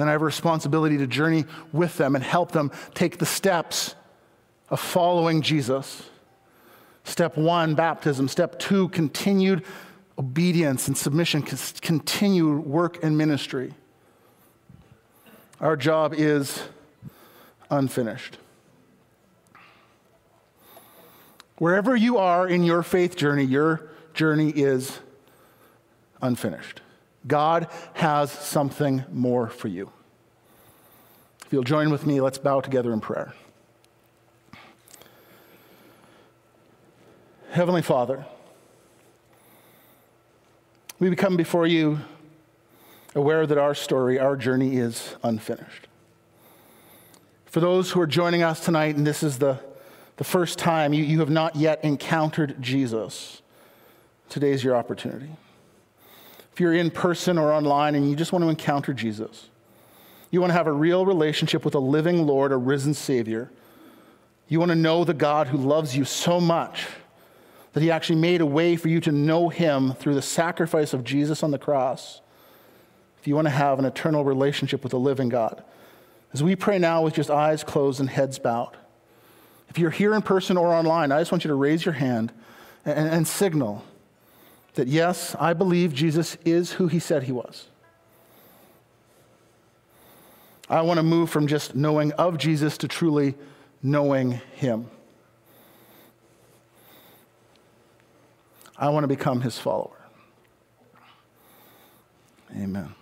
And 0.00 0.06
then 0.06 0.08
I 0.08 0.12
have 0.12 0.22
a 0.22 0.24
responsibility 0.24 0.96
to 0.96 1.06
journey 1.06 1.44
with 1.74 1.98
them 1.98 2.14
and 2.14 2.24
help 2.24 2.52
them 2.52 2.72
take 2.94 3.18
the 3.18 3.26
steps 3.26 3.94
of 4.70 4.80
following 4.80 5.42
Jesus. 5.42 6.04
Step 7.04 7.36
one, 7.36 7.74
baptism. 7.74 8.26
Step 8.26 8.58
two, 8.58 8.88
continued 8.88 9.62
obedience 10.18 10.88
and 10.88 10.96
submission, 10.96 11.42
continued 11.42 12.64
work 12.64 13.04
and 13.04 13.18
ministry. 13.18 13.74
Our 15.60 15.76
job 15.76 16.14
is 16.14 16.62
unfinished. 17.68 18.38
Wherever 21.58 21.94
you 21.94 22.16
are 22.16 22.48
in 22.48 22.64
your 22.64 22.82
faith 22.82 23.16
journey, 23.16 23.44
your 23.44 23.90
journey 24.14 24.48
is 24.48 24.98
unfinished. 26.22 26.80
God 27.26 27.68
has 27.94 28.30
something 28.30 29.04
more 29.12 29.48
for 29.48 29.68
you. 29.68 29.90
If 31.44 31.52
you'll 31.52 31.62
join 31.64 31.90
with 31.90 32.06
me, 32.06 32.20
let's 32.20 32.38
bow 32.38 32.60
together 32.60 32.92
in 32.92 33.00
prayer. 33.00 33.34
Heavenly 37.50 37.82
Father, 37.82 38.24
we 41.00 41.14
come 41.16 41.36
before 41.36 41.66
you 41.66 41.98
aware 43.14 43.46
that 43.46 43.58
our 43.58 43.74
story, 43.74 44.18
our 44.18 44.36
journey 44.36 44.76
is 44.76 45.16
unfinished. 45.22 45.88
For 47.46 47.58
those 47.58 47.90
who 47.90 48.00
are 48.00 48.06
joining 48.06 48.44
us 48.44 48.64
tonight, 48.64 48.94
and 48.94 49.04
this 49.04 49.24
is 49.24 49.38
the, 49.38 49.58
the 50.16 50.24
first 50.24 50.58
time 50.58 50.92
you, 50.92 51.02
you 51.02 51.18
have 51.18 51.30
not 51.30 51.56
yet 51.56 51.84
encountered 51.84 52.62
Jesus, 52.62 53.42
today's 54.28 54.62
your 54.62 54.76
opportunity. 54.76 55.30
If 56.60 56.64
you're 56.64 56.74
in 56.74 56.90
person 56.90 57.38
or 57.38 57.54
online 57.54 57.94
and 57.94 58.10
you 58.10 58.14
just 58.14 58.32
want 58.32 58.44
to 58.44 58.50
encounter 58.50 58.92
Jesus, 58.92 59.48
you 60.30 60.42
want 60.42 60.50
to 60.50 60.54
have 60.54 60.66
a 60.66 60.72
real 60.72 61.06
relationship 61.06 61.64
with 61.64 61.74
a 61.74 61.78
living 61.78 62.26
Lord, 62.26 62.52
a 62.52 62.56
risen 62.58 62.92
Savior, 62.92 63.50
you 64.46 64.58
want 64.58 64.68
to 64.68 64.74
know 64.74 65.02
the 65.04 65.14
God 65.14 65.46
who 65.46 65.56
loves 65.56 65.96
you 65.96 66.04
so 66.04 66.38
much 66.38 66.86
that 67.72 67.82
He 67.82 67.90
actually 67.90 68.20
made 68.20 68.42
a 68.42 68.46
way 68.46 68.76
for 68.76 68.88
you 68.88 69.00
to 69.00 69.10
know 69.10 69.48
Him 69.48 69.94
through 69.94 70.14
the 70.14 70.20
sacrifice 70.20 70.92
of 70.92 71.02
Jesus 71.02 71.42
on 71.42 71.50
the 71.50 71.58
cross. 71.58 72.20
If 73.18 73.26
you 73.26 73.34
want 73.34 73.46
to 73.46 73.52
have 73.52 73.78
an 73.78 73.86
eternal 73.86 74.22
relationship 74.22 74.82
with 74.82 74.90
the 74.90 74.98
living 74.98 75.30
God, 75.30 75.64
as 76.34 76.42
we 76.42 76.56
pray 76.56 76.78
now 76.78 77.02
with 77.02 77.14
just 77.14 77.30
eyes 77.30 77.64
closed 77.64 78.00
and 78.00 78.10
heads 78.10 78.38
bowed, 78.38 78.76
if 79.70 79.78
you're 79.78 79.88
here 79.88 80.14
in 80.14 80.20
person 80.20 80.58
or 80.58 80.74
online, 80.74 81.10
I 81.10 81.22
just 81.22 81.32
want 81.32 81.42
you 81.42 81.48
to 81.48 81.54
raise 81.54 81.86
your 81.86 81.94
hand 81.94 82.34
and, 82.84 83.08
and 83.08 83.26
signal 83.26 83.82
that 84.74 84.88
yes, 84.88 85.34
I 85.38 85.52
believe 85.52 85.94
Jesus 85.94 86.36
is 86.44 86.72
who 86.72 86.86
he 86.86 86.98
said 86.98 87.24
he 87.24 87.32
was. 87.32 87.68
I 90.68 90.82
want 90.82 90.98
to 90.98 91.02
move 91.02 91.30
from 91.30 91.48
just 91.48 91.74
knowing 91.74 92.12
of 92.12 92.38
Jesus 92.38 92.78
to 92.78 92.88
truly 92.88 93.34
knowing 93.82 94.40
him. 94.54 94.88
I 98.76 98.88
want 98.88 99.04
to 99.04 99.08
become 99.08 99.40
his 99.40 99.58
follower. 99.58 99.96
Amen. 102.56 102.94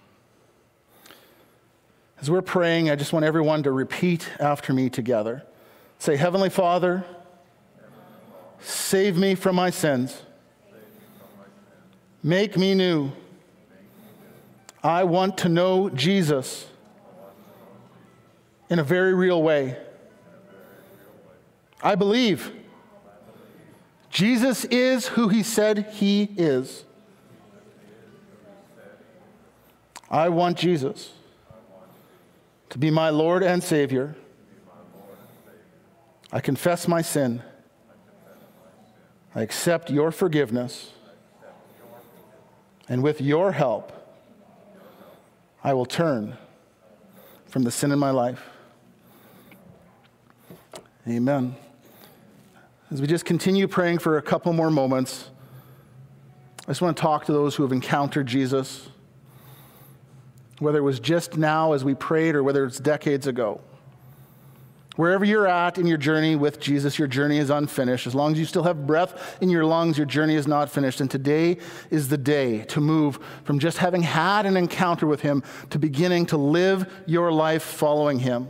As 2.20 2.30
we're 2.30 2.42
praying, 2.42 2.90
I 2.90 2.96
just 2.96 3.12
want 3.12 3.24
everyone 3.24 3.62
to 3.62 3.70
repeat 3.70 4.28
after 4.40 4.72
me 4.72 4.90
together. 4.90 5.44
Say, 5.98 6.16
Heavenly 6.16 6.50
Father, 6.50 7.04
save 8.60 9.16
me 9.16 9.34
from 9.34 9.56
my 9.56 9.70
sins. 9.70 10.22
Make 12.22 12.56
me 12.56 12.74
new. 12.74 13.12
I 14.82 15.04
want 15.04 15.38
to 15.38 15.48
know 15.48 15.88
Jesus 15.90 16.66
in 18.68 18.78
a 18.78 18.84
very 18.84 19.14
real 19.14 19.42
way. 19.42 19.76
I 21.82 21.94
believe 21.94 22.52
Jesus 24.10 24.64
is 24.66 25.08
who 25.08 25.28
he 25.28 25.42
said 25.42 25.86
he 25.92 26.24
is. 26.36 26.84
I 30.10 30.28
want 30.28 30.56
Jesus 30.56 31.12
to 32.70 32.78
be 32.78 32.90
my 32.90 33.10
Lord 33.10 33.42
and 33.42 33.62
Savior. 33.62 34.16
I 36.32 36.40
confess 36.40 36.88
my 36.88 37.02
sin. 37.02 37.42
I 39.34 39.42
accept 39.42 39.90
your 39.90 40.10
forgiveness. 40.10 40.92
And 42.88 43.02
with 43.02 43.20
your 43.20 43.52
help, 43.52 43.92
I 45.62 45.74
will 45.74 45.86
turn 45.86 46.36
from 47.46 47.64
the 47.64 47.70
sin 47.70 47.92
in 47.92 47.98
my 47.98 48.10
life. 48.10 48.42
Amen. 51.06 51.56
As 52.90 53.00
we 53.00 53.06
just 53.06 53.24
continue 53.24 53.68
praying 53.68 53.98
for 53.98 54.18
a 54.18 54.22
couple 54.22 54.52
more 54.52 54.70
moments, 54.70 55.30
I 56.64 56.70
just 56.70 56.80
want 56.80 56.96
to 56.96 57.00
talk 57.00 57.26
to 57.26 57.32
those 57.32 57.54
who 57.54 57.62
have 57.62 57.72
encountered 57.72 58.26
Jesus 58.26 58.88
whether 60.58 60.78
it 60.78 60.82
was 60.82 61.00
just 61.00 61.36
now 61.36 61.72
as 61.72 61.84
we 61.84 61.94
prayed 61.94 62.34
or 62.34 62.42
whether 62.42 62.64
it's 62.64 62.78
decades 62.78 63.26
ago. 63.26 63.60
Wherever 64.98 65.24
you're 65.24 65.46
at 65.46 65.78
in 65.78 65.86
your 65.86 65.96
journey 65.96 66.34
with 66.34 66.58
Jesus, 66.58 66.98
your 66.98 67.06
journey 67.06 67.38
is 67.38 67.50
unfinished. 67.50 68.08
As 68.08 68.16
long 68.16 68.32
as 68.32 68.38
you 68.40 68.44
still 68.44 68.64
have 68.64 68.84
breath 68.84 69.38
in 69.40 69.48
your 69.48 69.64
lungs, 69.64 69.96
your 69.96 70.08
journey 70.08 70.34
is 70.34 70.48
not 70.48 70.68
finished. 70.68 71.00
And 71.00 71.08
today 71.08 71.58
is 71.88 72.08
the 72.08 72.18
day 72.18 72.64
to 72.64 72.80
move 72.80 73.20
from 73.44 73.60
just 73.60 73.78
having 73.78 74.02
had 74.02 74.44
an 74.44 74.56
encounter 74.56 75.06
with 75.06 75.20
Him 75.20 75.44
to 75.70 75.78
beginning 75.78 76.26
to 76.26 76.36
live 76.36 76.92
your 77.06 77.30
life 77.30 77.62
following 77.62 78.18
Him. 78.18 78.48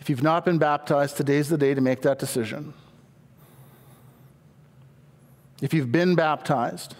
If 0.00 0.10
you've 0.10 0.24
not 0.24 0.44
been 0.44 0.58
baptized, 0.58 1.16
today's 1.16 1.48
the 1.48 1.56
day 1.56 1.72
to 1.72 1.80
make 1.80 2.02
that 2.02 2.18
decision. 2.18 2.74
If 5.62 5.72
you've 5.72 5.92
been 5.92 6.16
baptized, 6.16 6.96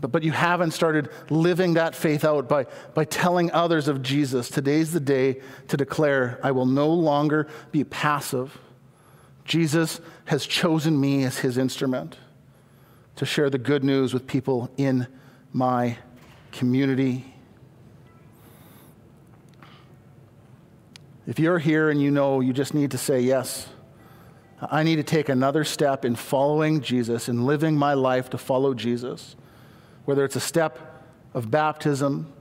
but, 0.00 0.12
but 0.12 0.22
you 0.22 0.32
haven't 0.32 0.72
started 0.72 1.08
living 1.30 1.74
that 1.74 1.94
faith 1.94 2.24
out 2.24 2.48
by, 2.48 2.66
by 2.94 3.04
telling 3.04 3.50
others 3.52 3.88
of 3.88 4.02
Jesus. 4.02 4.50
Today's 4.50 4.92
the 4.92 5.00
day 5.00 5.40
to 5.68 5.76
declare, 5.76 6.38
I 6.42 6.50
will 6.50 6.66
no 6.66 6.88
longer 6.88 7.48
be 7.72 7.84
passive. 7.84 8.58
Jesus 9.44 10.00
has 10.26 10.44
chosen 10.44 11.00
me 11.00 11.24
as 11.24 11.38
his 11.38 11.56
instrument 11.56 12.18
to 13.16 13.24
share 13.24 13.48
the 13.48 13.58
good 13.58 13.82
news 13.82 14.12
with 14.12 14.26
people 14.26 14.70
in 14.76 15.06
my 15.52 15.96
community. 16.52 17.24
If 21.26 21.38
you're 21.38 21.58
here 21.58 21.88
and 21.88 22.02
you 22.02 22.10
know 22.10 22.40
you 22.40 22.52
just 22.52 22.74
need 22.74 22.90
to 22.90 22.98
say, 22.98 23.20
Yes, 23.20 23.68
I 24.60 24.82
need 24.82 24.96
to 24.96 25.02
take 25.02 25.28
another 25.28 25.64
step 25.64 26.04
in 26.04 26.16
following 26.16 26.82
Jesus 26.82 27.28
and 27.28 27.46
living 27.46 27.76
my 27.76 27.94
life 27.94 28.30
to 28.30 28.38
follow 28.38 28.74
Jesus 28.74 29.36
whether 30.06 30.24
it's 30.24 30.36
a 30.36 30.40
step 30.40 31.04
of 31.34 31.50
baptism, 31.50 32.32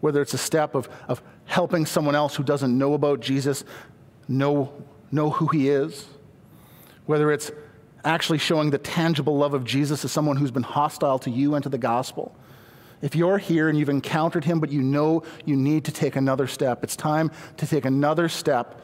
whether 0.00 0.20
it's 0.20 0.34
a 0.34 0.38
step 0.38 0.74
of, 0.74 0.88
of 1.06 1.22
helping 1.44 1.86
someone 1.86 2.14
else 2.14 2.34
who 2.34 2.42
doesn't 2.42 2.76
know 2.76 2.94
about 2.94 3.20
Jesus 3.20 3.64
know, 4.26 4.72
know 5.12 5.30
who 5.30 5.46
he 5.46 5.68
is, 5.68 6.06
whether 7.06 7.30
it's 7.30 7.50
actually 8.04 8.38
showing 8.38 8.70
the 8.70 8.78
tangible 8.78 9.36
love 9.36 9.54
of 9.54 9.64
Jesus 9.64 10.00
to 10.00 10.08
someone 10.08 10.36
who's 10.36 10.50
been 10.50 10.62
hostile 10.62 11.18
to 11.20 11.30
you 11.30 11.54
and 11.54 11.62
to 11.62 11.68
the 11.68 11.78
gospel. 11.78 12.34
If 13.02 13.14
you're 13.14 13.38
here 13.38 13.68
and 13.68 13.78
you've 13.78 13.88
encountered 13.88 14.44
him, 14.44 14.60
but 14.60 14.70
you 14.70 14.82
know 14.82 15.22
you 15.44 15.56
need 15.56 15.84
to 15.86 15.92
take 15.92 16.16
another 16.16 16.46
step, 16.46 16.84
it's 16.84 16.96
time 16.96 17.30
to 17.56 17.66
take 17.66 17.84
another 17.84 18.28
step 18.28 18.80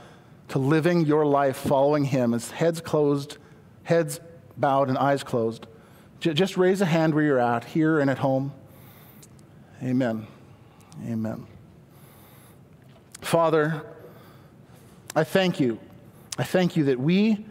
to 0.49 0.59
living 0.59 1.05
your 1.05 1.27
life 1.27 1.57
following 1.57 2.05
him 2.05 2.33
as 2.33 2.51
heads 2.51 2.81
closed, 2.81 3.39
heads 3.83 4.21
bowed, 4.57 4.89
and 4.89 4.97
eyes 4.97 5.23
closed. 5.23 5.67
Just 6.21 6.57
raise 6.57 6.81
a 6.81 6.87
hand 6.87 7.15
where 7.15 7.25
you're 7.25 7.39
at, 7.39 7.65
here 7.65 8.01
and 8.01 8.11
at 8.11 8.19
home. 8.19 8.53
Amen. 9.83 10.27
Amen. 11.05 11.47
Father, 13.21 13.83
I 15.15 15.25
thank 15.25 15.61
you. 15.61 15.79
I 16.39 16.45
thank 16.45 16.77
you 16.77 16.85
that 16.85 16.99
we 16.99 17.45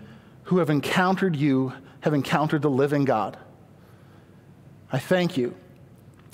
who 0.43 0.57
have 0.57 0.69
encountered 0.69 1.35
you 1.35 1.73
have 2.01 2.13
encountered 2.13 2.61
the 2.61 2.69
living 2.69 3.03
God. 3.03 3.37
I 4.91 4.99
thank 4.99 5.37
you 5.37 5.55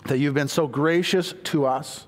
that 0.05 0.19
you've 0.19 0.33
been 0.33 0.47
so 0.47 0.67
gracious 0.67 1.33
to 1.45 1.65
us. 1.65 2.07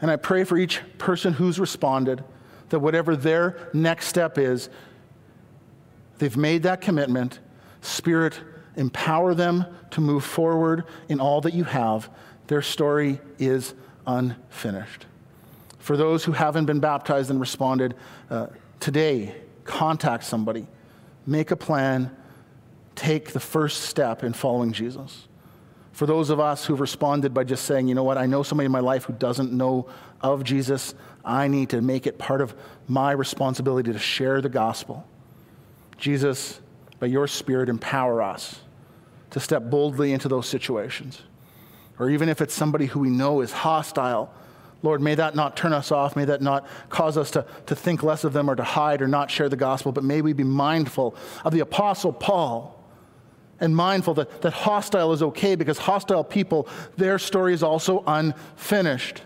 And 0.00 0.10
I 0.10 0.16
pray 0.16 0.44
for 0.44 0.56
each 0.56 0.82
person 0.98 1.32
who's 1.32 1.58
responded 1.58 2.22
that 2.68 2.78
whatever 2.78 3.16
their 3.16 3.70
next 3.72 4.06
step 4.06 4.38
is, 4.38 4.68
they've 6.18 6.36
made 6.36 6.62
that 6.64 6.80
commitment. 6.80 7.38
Spirit, 7.80 8.38
empower 8.80 9.34
them 9.34 9.66
to 9.90 10.00
move 10.00 10.24
forward 10.24 10.84
in 11.08 11.20
all 11.20 11.42
that 11.42 11.52
you 11.52 11.64
have. 11.64 12.08
Their 12.46 12.62
story 12.62 13.20
is 13.38 13.74
unfinished. 14.06 15.04
For 15.78 15.98
those 15.98 16.24
who 16.24 16.32
haven't 16.32 16.64
been 16.64 16.80
baptized 16.80 17.30
and 17.30 17.38
responded, 17.38 17.94
uh, 18.30 18.46
today, 18.80 19.34
contact 19.64 20.24
somebody, 20.24 20.66
make 21.26 21.50
a 21.50 21.56
plan, 21.56 22.16
take 22.94 23.32
the 23.32 23.40
first 23.40 23.82
step 23.82 24.24
in 24.24 24.32
following 24.32 24.72
Jesus. 24.72 25.28
For 25.92 26.06
those 26.06 26.30
of 26.30 26.40
us 26.40 26.64
who've 26.64 26.80
responded 26.80 27.34
by 27.34 27.44
just 27.44 27.66
saying, 27.66 27.86
you 27.86 27.94
know 27.94 28.04
what, 28.04 28.16
I 28.16 28.24
know 28.24 28.42
somebody 28.42 28.64
in 28.64 28.72
my 28.72 28.80
life 28.80 29.04
who 29.04 29.12
doesn't 29.12 29.52
know 29.52 29.90
of 30.22 30.42
Jesus, 30.42 30.94
I 31.22 31.48
need 31.48 31.70
to 31.70 31.82
make 31.82 32.06
it 32.06 32.16
part 32.16 32.40
of 32.40 32.54
my 32.88 33.12
responsibility 33.12 33.92
to 33.92 33.98
share 33.98 34.40
the 34.40 34.48
gospel. 34.48 35.06
Jesus, 35.98 36.58
by 36.98 37.08
your 37.08 37.26
Spirit, 37.26 37.68
empower 37.68 38.22
us 38.22 38.60
to 39.30 39.40
step 39.40 39.64
boldly 39.70 40.12
into 40.12 40.28
those 40.28 40.48
situations. 40.48 41.22
Or 41.98 42.10
even 42.10 42.28
if 42.28 42.40
it's 42.40 42.54
somebody 42.54 42.86
who 42.86 43.00
we 43.00 43.10
know 43.10 43.40
is 43.40 43.52
hostile, 43.52 44.32
Lord, 44.82 45.02
may 45.02 45.14
that 45.14 45.34
not 45.34 45.56
turn 45.56 45.72
us 45.72 45.92
off. 45.92 46.16
May 46.16 46.24
that 46.24 46.40
not 46.40 46.66
cause 46.88 47.18
us 47.18 47.30
to, 47.32 47.44
to 47.66 47.76
think 47.76 48.02
less 48.02 48.24
of 48.24 48.32
them 48.32 48.48
or 48.48 48.56
to 48.56 48.64
hide 48.64 49.02
or 49.02 49.08
not 49.08 49.30
share 49.30 49.48
the 49.48 49.56
gospel, 49.56 49.92
but 49.92 50.04
may 50.04 50.22
we 50.22 50.32
be 50.32 50.44
mindful 50.44 51.14
of 51.44 51.52
the 51.52 51.60
Apostle 51.60 52.12
Paul 52.12 52.76
and 53.60 53.76
mindful 53.76 54.14
that, 54.14 54.40
that 54.40 54.54
hostile 54.54 55.12
is 55.12 55.22
okay 55.22 55.54
because 55.54 55.76
hostile 55.76 56.24
people, 56.24 56.66
their 56.96 57.18
story 57.18 57.52
is 57.52 57.62
also 57.62 58.02
unfinished. 58.06 59.22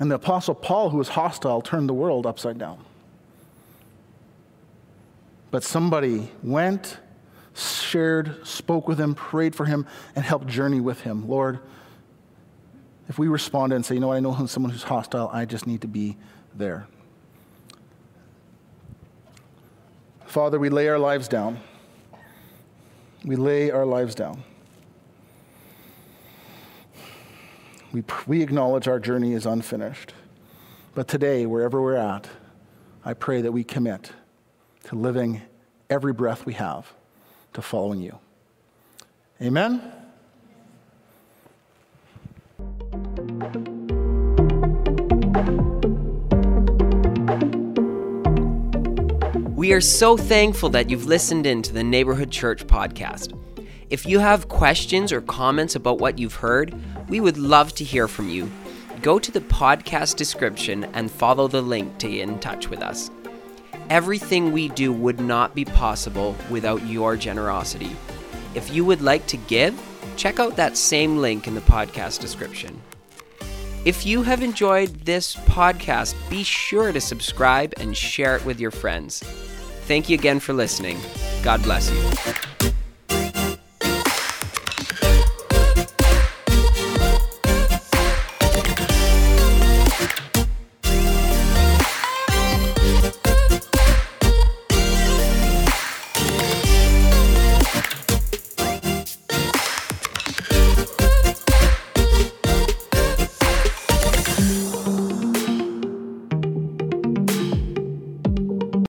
And 0.00 0.10
the 0.10 0.14
Apostle 0.14 0.54
Paul, 0.54 0.90
who 0.90 0.96
was 0.96 1.08
hostile, 1.08 1.60
turned 1.60 1.88
the 1.88 1.94
world 1.94 2.24
upside 2.24 2.56
down. 2.56 2.82
But 5.50 5.62
somebody 5.62 6.30
went, 6.42 6.98
shared, 7.58 8.46
spoke 8.46 8.86
with 8.86 8.98
him, 9.00 9.14
prayed 9.14 9.54
for 9.54 9.64
him, 9.64 9.86
and 10.14 10.24
helped 10.24 10.46
journey 10.46 10.80
with 10.80 11.00
him. 11.00 11.28
Lord, 11.28 11.58
if 13.08 13.18
we 13.18 13.28
respond 13.28 13.72
and 13.72 13.84
say, 13.84 13.94
you 13.94 14.00
know 14.00 14.08
what, 14.08 14.16
I 14.16 14.20
know 14.20 14.46
someone 14.46 14.70
who's 14.70 14.82
hostile, 14.82 15.30
I 15.32 15.44
just 15.44 15.66
need 15.66 15.80
to 15.80 15.88
be 15.88 16.16
there. 16.54 16.86
Father, 20.26 20.58
we 20.58 20.68
lay 20.68 20.88
our 20.88 20.98
lives 20.98 21.26
down. 21.26 21.58
We 23.24 23.36
lay 23.36 23.70
our 23.70 23.86
lives 23.86 24.14
down. 24.14 24.44
We, 27.92 28.04
we 28.26 28.42
acknowledge 28.42 28.86
our 28.86 29.00
journey 29.00 29.32
is 29.32 29.46
unfinished. 29.46 30.12
But 30.94 31.08
today, 31.08 31.46
wherever 31.46 31.80
we're 31.80 31.96
at, 31.96 32.28
I 33.04 33.14
pray 33.14 33.40
that 33.40 33.52
we 33.52 33.64
commit 33.64 34.12
to 34.84 34.94
living 34.94 35.40
every 35.88 36.12
breath 36.12 36.44
we 36.44 36.52
have 36.54 36.92
to 37.52 37.62
following 37.62 38.00
you. 38.00 38.18
Amen. 39.40 39.92
We 49.54 49.72
are 49.72 49.80
so 49.80 50.16
thankful 50.16 50.70
that 50.70 50.88
you've 50.88 51.06
listened 51.06 51.44
in 51.44 51.62
to 51.62 51.72
the 51.72 51.82
Neighborhood 51.82 52.30
Church 52.30 52.66
podcast. 52.66 53.38
If 53.90 54.06
you 54.06 54.18
have 54.18 54.48
questions 54.48 55.12
or 55.12 55.20
comments 55.20 55.74
about 55.74 55.98
what 55.98 56.18
you've 56.18 56.36
heard, 56.36 56.74
we 57.08 57.20
would 57.20 57.36
love 57.36 57.74
to 57.74 57.84
hear 57.84 58.06
from 58.06 58.28
you. 58.28 58.50
Go 59.02 59.18
to 59.18 59.30
the 59.30 59.40
podcast 59.40 60.16
description 60.16 60.84
and 60.94 61.10
follow 61.10 61.48
the 61.48 61.60
link 61.62 61.98
to 61.98 62.08
get 62.08 62.28
in 62.28 62.38
touch 62.38 62.68
with 62.68 62.80
us. 62.80 63.10
Everything 63.90 64.52
we 64.52 64.68
do 64.68 64.92
would 64.92 65.18
not 65.18 65.54
be 65.54 65.64
possible 65.64 66.36
without 66.50 66.86
your 66.86 67.16
generosity. 67.16 67.96
If 68.54 68.72
you 68.72 68.84
would 68.84 69.00
like 69.00 69.26
to 69.28 69.36
give, 69.36 69.80
check 70.16 70.38
out 70.38 70.56
that 70.56 70.76
same 70.76 71.18
link 71.18 71.46
in 71.46 71.54
the 71.54 71.60
podcast 71.62 72.20
description. 72.20 72.80
If 73.84 74.04
you 74.04 74.22
have 74.22 74.42
enjoyed 74.42 74.90
this 75.06 75.36
podcast, 75.36 76.14
be 76.28 76.42
sure 76.42 76.92
to 76.92 77.00
subscribe 77.00 77.72
and 77.78 77.96
share 77.96 78.36
it 78.36 78.44
with 78.44 78.60
your 78.60 78.72
friends. 78.72 79.20
Thank 79.86 80.10
you 80.10 80.18
again 80.18 80.40
for 80.40 80.52
listening. 80.52 80.98
God 81.42 81.62
bless 81.62 81.90
you. 81.90 82.57